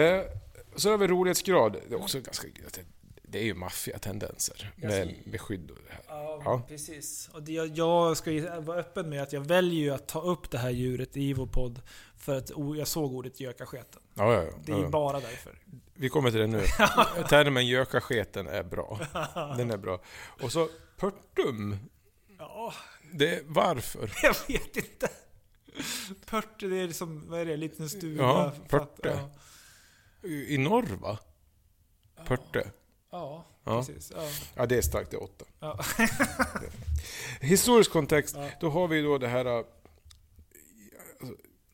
eh, 0.00 0.22
så 0.76 0.90
har 0.90 0.98
vi 0.98 1.06
rolighetsgrad. 1.06 1.76
Det 1.88 1.94
är 1.94 2.02
också 2.02 2.20
ganska... 2.20 2.48
Det 3.30 3.38
är 3.38 3.44
ju 3.44 3.54
maffiatendenser 3.54 4.72
med, 4.76 5.14
med 5.24 5.40
skydd 5.40 5.70
och 5.70 5.76
det 5.86 5.92
här. 5.92 6.02
Ja, 6.08 6.42
Ja. 6.44 6.62
precis. 6.68 7.28
Och 7.32 7.42
det, 7.42 7.52
jag, 7.52 7.66
jag 7.78 8.16
ska 8.16 8.30
ju 8.30 8.48
vara 8.60 8.78
öppen 8.78 9.08
med 9.08 9.22
att 9.22 9.32
jag 9.32 9.40
väljer 9.40 9.80
ju 9.80 9.90
att 9.90 10.08
ta 10.08 10.20
upp 10.20 10.50
det 10.50 10.58
här 10.58 10.70
djuret 10.70 11.16
i 11.16 11.32
vår 11.32 11.46
podd 11.46 11.80
för 12.16 12.38
att 12.38 12.50
jag 12.76 12.86
såg 12.88 13.14
ordet 13.14 13.40
gökasketen. 13.40 14.02
Ja, 14.14 14.34
ja, 14.34 14.42
ja. 14.44 14.52
Det 14.64 14.72
är 14.72 14.78
ju 14.78 14.88
bara 14.88 15.20
därför. 15.20 15.58
Vi 15.94 16.08
kommer 16.08 16.30
till 16.30 16.40
det 16.40 16.46
nu. 16.46 16.62
Termen 17.28 17.66
gökasketen 17.66 18.46
är 18.46 18.62
bra. 18.62 19.00
Den 19.56 19.70
är 19.70 19.76
bra. 19.76 20.00
Och 20.42 20.52
så 20.52 20.68
pörtum. 20.96 21.76
Ja, 22.38 22.74
Det, 23.12 23.42
varför? 23.46 24.12
jag 24.22 24.36
vet 24.48 24.76
inte. 24.76 25.08
Pört, 26.26 26.60
det 26.60 26.80
är 26.80 26.88
som, 26.92 27.30
vad 27.30 27.40
är 27.40 27.44
det, 27.44 27.52
en 27.52 27.60
liten 27.60 27.88
stuga? 27.88 28.22
Ja, 28.22 28.52
pörte. 28.68 29.20
Ja, 30.22 30.28
I 30.28 30.58
norr 30.58 30.96
va? 31.00 31.18
Pörte. 32.26 32.70
Ja, 33.10 33.44
Ja. 33.64 33.84
precis. 33.86 34.12
Ja. 34.16 34.28
Ja, 34.54 34.66
det 34.66 34.76
är 34.76 34.82
starkt. 34.82 35.10
Det 35.10 35.16
är 35.16 35.22
åtta. 35.22 35.44
Ja. 35.60 35.80
Historisk 37.40 37.90
kontext. 37.92 38.36
Då 38.60 38.70
har 38.70 38.88
vi 38.88 39.02
då 39.02 39.18
det 39.18 39.28
här... 39.28 39.44
äh, 39.58 39.64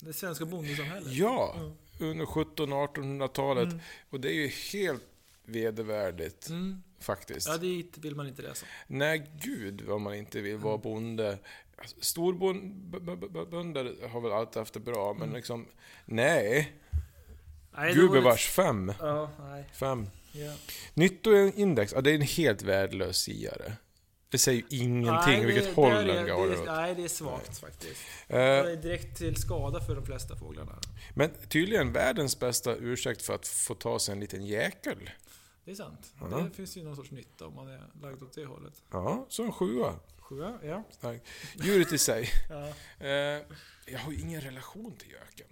Det 0.01 0.13
svenska 0.13 0.45
bondesamhället. 0.45 1.13
Ja, 1.13 1.55
Mm. 1.57 1.73
under 2.01 2.27
1700-1800-talet. 2.27 3.69
Mm. 3.69 3.81
Och 4.11 4.21
det 4.21 4.29
är 4.29 4.33
ju 4.35 4.49
helt 4.49 5.03
vedervärdigt 5.45 6.49
Mm. 6.49 6.83
faktiskt. 7.01 7.49
Ja, 7.49 7.57
dit 7.57 7.99
vill 7.99 8.17
man 8.17 8.29
inte 8.29 8.43
resa. 8.43 8.67
Nej, 8.87 9.31
gud 9.43 9.81
vad 9.81 10.01
man 10.01 10.15
inte 10.15 10.41
vill 10.41 10.57
vara 10.57 10.79
bonde. 10.79 11.39
Alltså, 11.77 11.97
Storbönder 12.01 14.09
har 14.09 14.21
väl 14.21 14.33
alltid 14.33 14.57
haft 14.61 14.75
det 14.75 14.81
bra, 14.81 15.13
men 15.13 15.23
Mm. 15.23 15.37
liksom... 15.37 15.67
Nej. 16.05 16.73
Nej, 17.77 17.95
Gubevars, 17.95 18.47
fem. 18.49 18.93
Ja, 19.01 19.31
nej. 19.39 19.65
Fem. 19.73 20.07
Ja. 20.35 20.55
Nyttoindex, 20.95 21.93
ja, 21.93 22.01
det 22.01 22.11
är 22.11 22.15
en 22.15 22.21
helt 22.23 22.63
värdelös 22.63 23.17
siare. 23.19 23.73
Det 24.29 24.39
säger 24.39 24.63
ju 24.69 24.79
ingenting 24.79 25.11
Nej, 25.39 25.47
vilket 25.47 25.65
det- 25.65 25.73
håll 25.73 25.93
är- 25.93 26.05
den 26.15 26.27
går 26.37 26.49
det, 26.51 26.59
åt. 26.59 26.67
Nej, 26.67 26.95
det 26.95 27.05
är 27.05 27.09
svagt 27.09 27.59
faktiskt. 27.59 28.01
Eh, 28.29 28.37
Det 28.39 28.43
är 28.73 28.77
direkt 28.77 29.17
till 29.19 29.37
skada 29.37 29.81
för 29.81 29.95
de 29.95 30.07
flesta 30.07 30.37
fåglarna. 30.37 30.79
Men 31.15 31.31
tydligen 31.49 31.93
världens 31.93 32.39
bästa 32.41 32.77
ursäkt 32.77 33.23
för 33.23 33.35
att 33.35 33.47
få 33.47 33.75
ta 33.75 33.99
sig 33.99 34.13
en 34.13 34.21
liten 34.21 34.47
jäkel. 34.47 35.11
Det 35.65 35.71
är 35.71 35.75
sant. 35.75 36.13
Ja. 36.21 36.27
Det 36.27 36.51
finns 36.57 36.77
ju 36.77 36.83
någon 36.85 36.97
sorts 36.97 37.11
nytta 37.11 37.47
om 37.47 37.55
man 37.55 37.69
är 37.69 37.83
lagd 38.03 38.23
åt 38.23 38.33
det 38.35 38.45
hållet. 38.45 38.83
Ja, 38.91 39.27
så 39.29 39.43
en 39.43 39.53
sjua. 39.53 39.95
Sjua, 40.19 40.59
ja. 40.63 40.85
Stark. 40.91 41.23
Djuret 41.55 41.93
i 41.93 41.99
sig. 41.99 42.29
ja. 42.51 42.69
Eh, 43.07 43.43
jag 43.87 43.99
har 43.99 44.13
ju 44.13 44.21
ingen 44.21 44.41
relation 44.41 44.97
till 44.97 45.11
göken. 45.11 45.47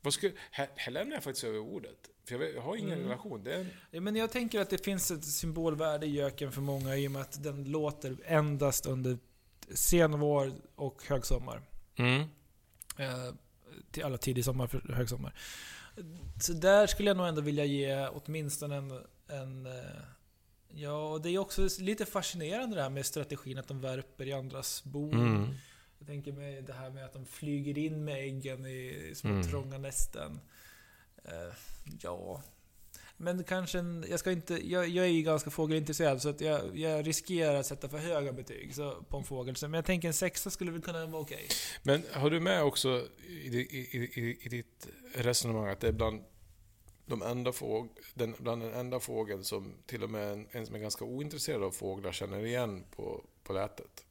Vad 0.00 0.14
skulle, 0.14 0.32
här, 0.50 0.68
här 0.76 0.92
lämnar 0.92 1.16
jag 1.16 1.24
faktiskt 1.24 1.44
över 1.44 1.58
ordet. 1.58 1.98
För 2.26 2.34
jag, 2.34 2.38
vet, 2.38 2.54
jag 2.54 2.62
har 2.62 2.76
ingen 2.76 2.92
Mm. 2.98 3.04
relation. 3.08 3.44
Det 3.44 3.54
är 3.54 3.66
Ja, 3.90 4.00
Men 4.00 4.16
jag 4.16 4.30
tänker 4.30 4.60
att 4.60 4.70
det 4.70 4.84
finns 4.84 5.10
ett 5.10 5.24
symbolvärde 5.24 6.06
i 6.06 6.10
göken 6.10 6.52
för 6.52 6.60
många 6.60 6.96
i 6.96 7.06
och 7.08 7.10
med 7.12 7.22
att 7.22 7.42
den 7.42 7.64
låter 7.64 8.16
endast 8.24 8.86
under 8.86 9.18
sen 9.74 10.20
vår 10.20 10.52
och 10.74 11.02
högsommar. 11.08 11.62
mm. 11.96 12.20
Eh, 12.98 13.34
till 13.90 14.04
alla 14.04 14.18
tidig 14.18 14.44
sommar 14.44 14.66
för 14.66 14.92
högsommar. 14.92 15.34
Så 16.40 16.52
där 16.52 16.86
skulle 16.86 17.10
jag 17.10 17.16
nog 17.16 17.26
ändå 17.26 17.40
vilja 17.40 17.64
ge 17.64 18.08
åtminstone 18.08 18.76
en... 18.76 18.90
en 19.28 19.66
eh, 19.66 19.72
ja, 20.74 21.12
och 21.12 21.20
det 21.22 21.30
är 21.30 21.38
också 21.38 21.68
lite 21.78 22.06
fascinerande 22.06 22.76
det 22.76 22.82
här 22.82 22.90
med 22.90 23.06
strategin 23.06 23.58
att 23.58 23.68
de 23.68 23.80
värper 23.80 24.26
i 24.26 24.32
andras 24.32 24.84
bon. 24.84 25.12
Mm. 25.12 25.54
Jag 25.98 26.06
tänker 26.08 26.32
mig 26.32 26.62
det 26.62 26.72
här 26.72 26.90
med 26.90 27.04
att 27.04 27.12
de 27.12 27.26
flyger 27.26 27.78
in 27.78 28.04
med 28.04 28.16
äggen 28.24 28.66
i 28.66 29.12
små 29.14 29.30
Mm. 29.30 29.42
trånga 29.42 29.78
nästen. 29.78 30.40
Eh, 31.28 31.54
ja... 32.00 32.42
Men 33.18 33.44
kanske 33.44 33.78
en, 33.78 34.04
jag 34.10 34.20
ska 34.20 34.32
inte, 34.32 34.70
jag, 34.70 34.88
jag 34.88 35.04
är 35.04 35.10
ju 35.10 35.22
ganska 35.22 35.50
fågelintresserad 35.50 36.22
så 36.22 36.28
att 36.28 36.40
jag, 36.40 36.78
jag 36.78 37.06
riskerar 37.06 37.54
att 37.54 37.66
sätta 37.66 37.88
för 37.88 37.98
höga 37.98 38.32
betyg 38.32 38.74
så, 38.74 39.02
på 39.08 39.16
en 39.16 39.24
fågel. 39.24 39.56
Så, 39.56 39.68
men 39.68 39.78
jag 39.78 39.84
tänker 39.84 40.08
en 40.08 40.14
sexa 40.14 40.50
skulle 40.50 40.70
väl 40.70 40.82
kunna 40.82 41.06
vara 41.06 41.22
okej. 41.22 41.48
Men 41.82 42.02
har 42.12 42.30
du 42.30 42.40
med 42.40 42.62
också 42.62 43.06
i, 43.28 43.58
i, 43.58 44.10
i, 44.14 44.38
i 44.40 44.48
ditt 44.48 44.88
resonemang 45.14 45.68
att 45.68 45.80
det 45.80 45.88
är 45.88 45.92
bland, 45.92 46.24
de 47.06 47.22
enda 47.22 47.52
fåg, 47.52 47.88
den, 48.14 48.34
bland 48.38 48.62
den 48.62 48.74
enda 48.74 49.00
fågeln 49.00 49.44
som 49.44 49.74
till 49.86 50.02
och 50.02 50.10
med 50.10 50.32
en, 50.32 50.48
en 50.50 50.66
som 50.66 50.74
är 50.74 50.78
ganska 50.78 51.04
ointresserad 51.04 51.62
av 51.62 51.70
fåglar 51.70 52.12
känner 52.12 52.46
igen 52.46 52.84
på, 52.96 53.24
på 53.42 53.52
lätet? 53.52 54.05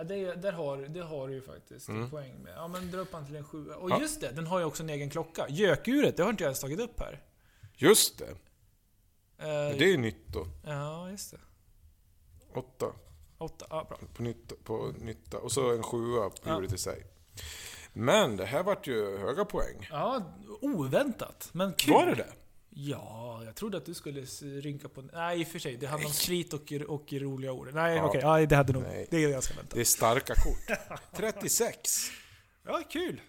Ja, 0.00 0.04
det, 0.04 0.34
där 0.34 0.52
har, 0.52 0.76
det 0.76 1.00
har 1.00 1.28
du 1.28 1.34
ju 1.34 1.42
faktiskt 1.42 1.88
en 1.88 1.96
Mm. 1.96 2.10
poäng 2.10 2.42
med. 2.42 2.52
Ja 2.56 2.68
men 2.68 2.90
dra 2.90 2.98
upp 3.00 3.12
han 3.12 3.26
till 3.26 3.36
en 3.36 3.44
sjua. 3.44 3.76
Och 3.76 3.90
Ja. 3.90 4.00
just 4.00 4.20
det, 4.20 4.30
den 4.32 4.46
har 4.46 4.58
ju 4.58 4.64
också 4.64 4.82
en 4.82 4.90
egen 4.90 5.10
klocka. 5.10 5.46
Gökuret, 5.48 6.16
det 6.16 6.22
har 6.22 6.30
inte 6.30 6.42
jag 6.44 6.48
ens 6.48 6.60
tagit 6.60 6.80
upp 6.80 7.00
här. 7.00 7.22
Just 7.76 8.18
det, 8.18 8.24
Eh, 9.38 9.46
det 9.78 9.84
är 9.84 9.88
ju 9.90 9.96
nytt 9.96 10.26
då. 10.28 10.46
Ja, 10.66 11.10
just 11.10 11.30
det. 11.30 11.38
Åtta 12.54 12.86
Åtta, 13.38 13.66
ja 13.70 13.84
bra. 13.88 13.98
på 14.16 14.22
nytta, 14.22 14.54
på 14.64 14.92
nytta. 14.98 15.38
och 15.38 15.52
så 15.52 15.72
en 15.74 15.82
sjua 15.82 16.30
på 16.30 16.36
Ja. 16.44 16.56
djuret 16.56 16.72
i 16.72 16.78
sig. 16.78 17.06
Men 17.92 18.36
det 18.36 18.44
här 18.44 18.62
vart 18.62 18.86
ju 18.86 19.18
höga 19.18 19.44
poäng. 19.44 19.88
Ja, 19.90 20.22
oväntat. 20.60 21.48
Men 21.52 21.72
kul. 21.72 21.92
Var 21.94 22.06
det 22.06 22.14
det? 22.14 22.32
Ja, 22.82 23.42
jag 23.44 23.54
trodde 23.56 23.76
att 23.78 23.84
du 23.86 23.94
skulle 23.94 24.20
rynka 24.60 24.88
på... 24.88 25.02
Nej, 25.02 25.40
i 25.40 25.44
och 25.44 25.48
för 25.48 25.58
sig. 25.58 25.76
Det 25.76 25.86
handlar 25.86 26.08
om 26.08 26.14
slit 26.14 26.52
och, 26.52 26.72
och 26.88 27.12
roliga 27.12 27.52
ord. 27.52 27.68
Nej, 27.74 27.96
Ja. 27.96 28.04
okej. 28.04 28.20
Ja, 28.20 28.46
det 28.46 28.56
hade 28.56 28.72
nog... 28.72 28.82
Nej. 28.82 29.06
Det 29.10 29.24
är 29.24 29.30
ganska 29.30 29.54
väntat. 29.54 29.74
Det 29.74 29.80
är 29.80 29.84
starka 29.84 30.34
kort. 30.34 30.78
36. 31.16 32.10
Ja, 32.66 32.82
kul. 32.90 33.20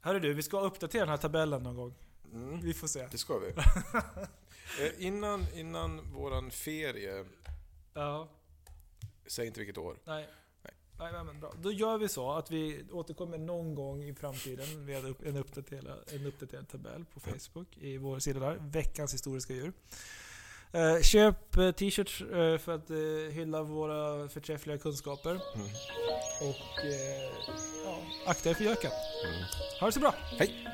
Hörru 0.00 0.20
du, 0.20 0.34
vi 0.34 0.42
ska 0.42 0.60
uppdatera 0.60 1.00
den 1.00 1.08
här 1.08 1.16
tabellen 1.16 1.62
någon 1.62 1.76
gång. 1.76 1.94
Mm. 2.32 2.60
Vi 2.60 2.74
får 2.74 2.86
se. 2.88 3.08
Det 3.10 3.18
ska 3.18 3.38
vi. 3.38 3.52
Eh, 4.80 5.06
innan, 5.06 5.46
innan 5.54 6.12
våran 6.12 6.50
ferie, 6.50 7.24
Ja, 7.94 8.28
säg 9.26 9.46
inte 9.46 9.60
vilket 9.60 9.78
år. 9.78 9.96
nej. 10.04 10.28
Nej, 10.98 11.24
men 11.24 11.40
bra. 11.40 11.52
Då 11.62 11.72
gör 11.72 11.98
vi 11.98 12.08
så 12.08 12.32
att 12.32 12.50
vi 12.50 12.84
återkommer 12.92 13.38
någon 13.38 13.74
gång 13.74 14.04
i 14.04 14.14
framtiden 14.14 14.84
med 14.84 15.04
en 15.24 15.36
uppdaterad, 15.36 15.98
en 16.06 16.26
uppdaterad 16.26 16.68
tabell 16.68 17.04
på 17.14 17.20
Facebook 17.20 17.76
i 17.80 17.96
vår 17.96 18.18
sida 18.18 18.40
där. 18.40 18.58
Veckans 18.60 19.14
historiska 19.14 19.54
djur. 19.54 19.72
Eh, 20.72 21.00
köp 21.02 21.56
eh, 21.56 21.70
t-shirts 21.70 22.20
eh, 22.20 22.58
för 22.58 22.74
att 22.74 22.90
eh, 22.90 23.34
hylla 23.34 23.62
våra 23.62 24.28
förträffliga 24.28 24.78
kunskaper. 24.78 25.30
Mm. 25.30 25.66
Och 26.40 26.84
ja, 27.84 27.98
akta 28.26 28.50
er 28.50 28.54
för 28.54 28.64
göken. 28.64 28.90
Mm. 29.24 29.44
Ha 29.80 29.86
det 29.86 29.92
så 29.92 30.00
bra! 30.00 30.14
Hej! 30.38 30.64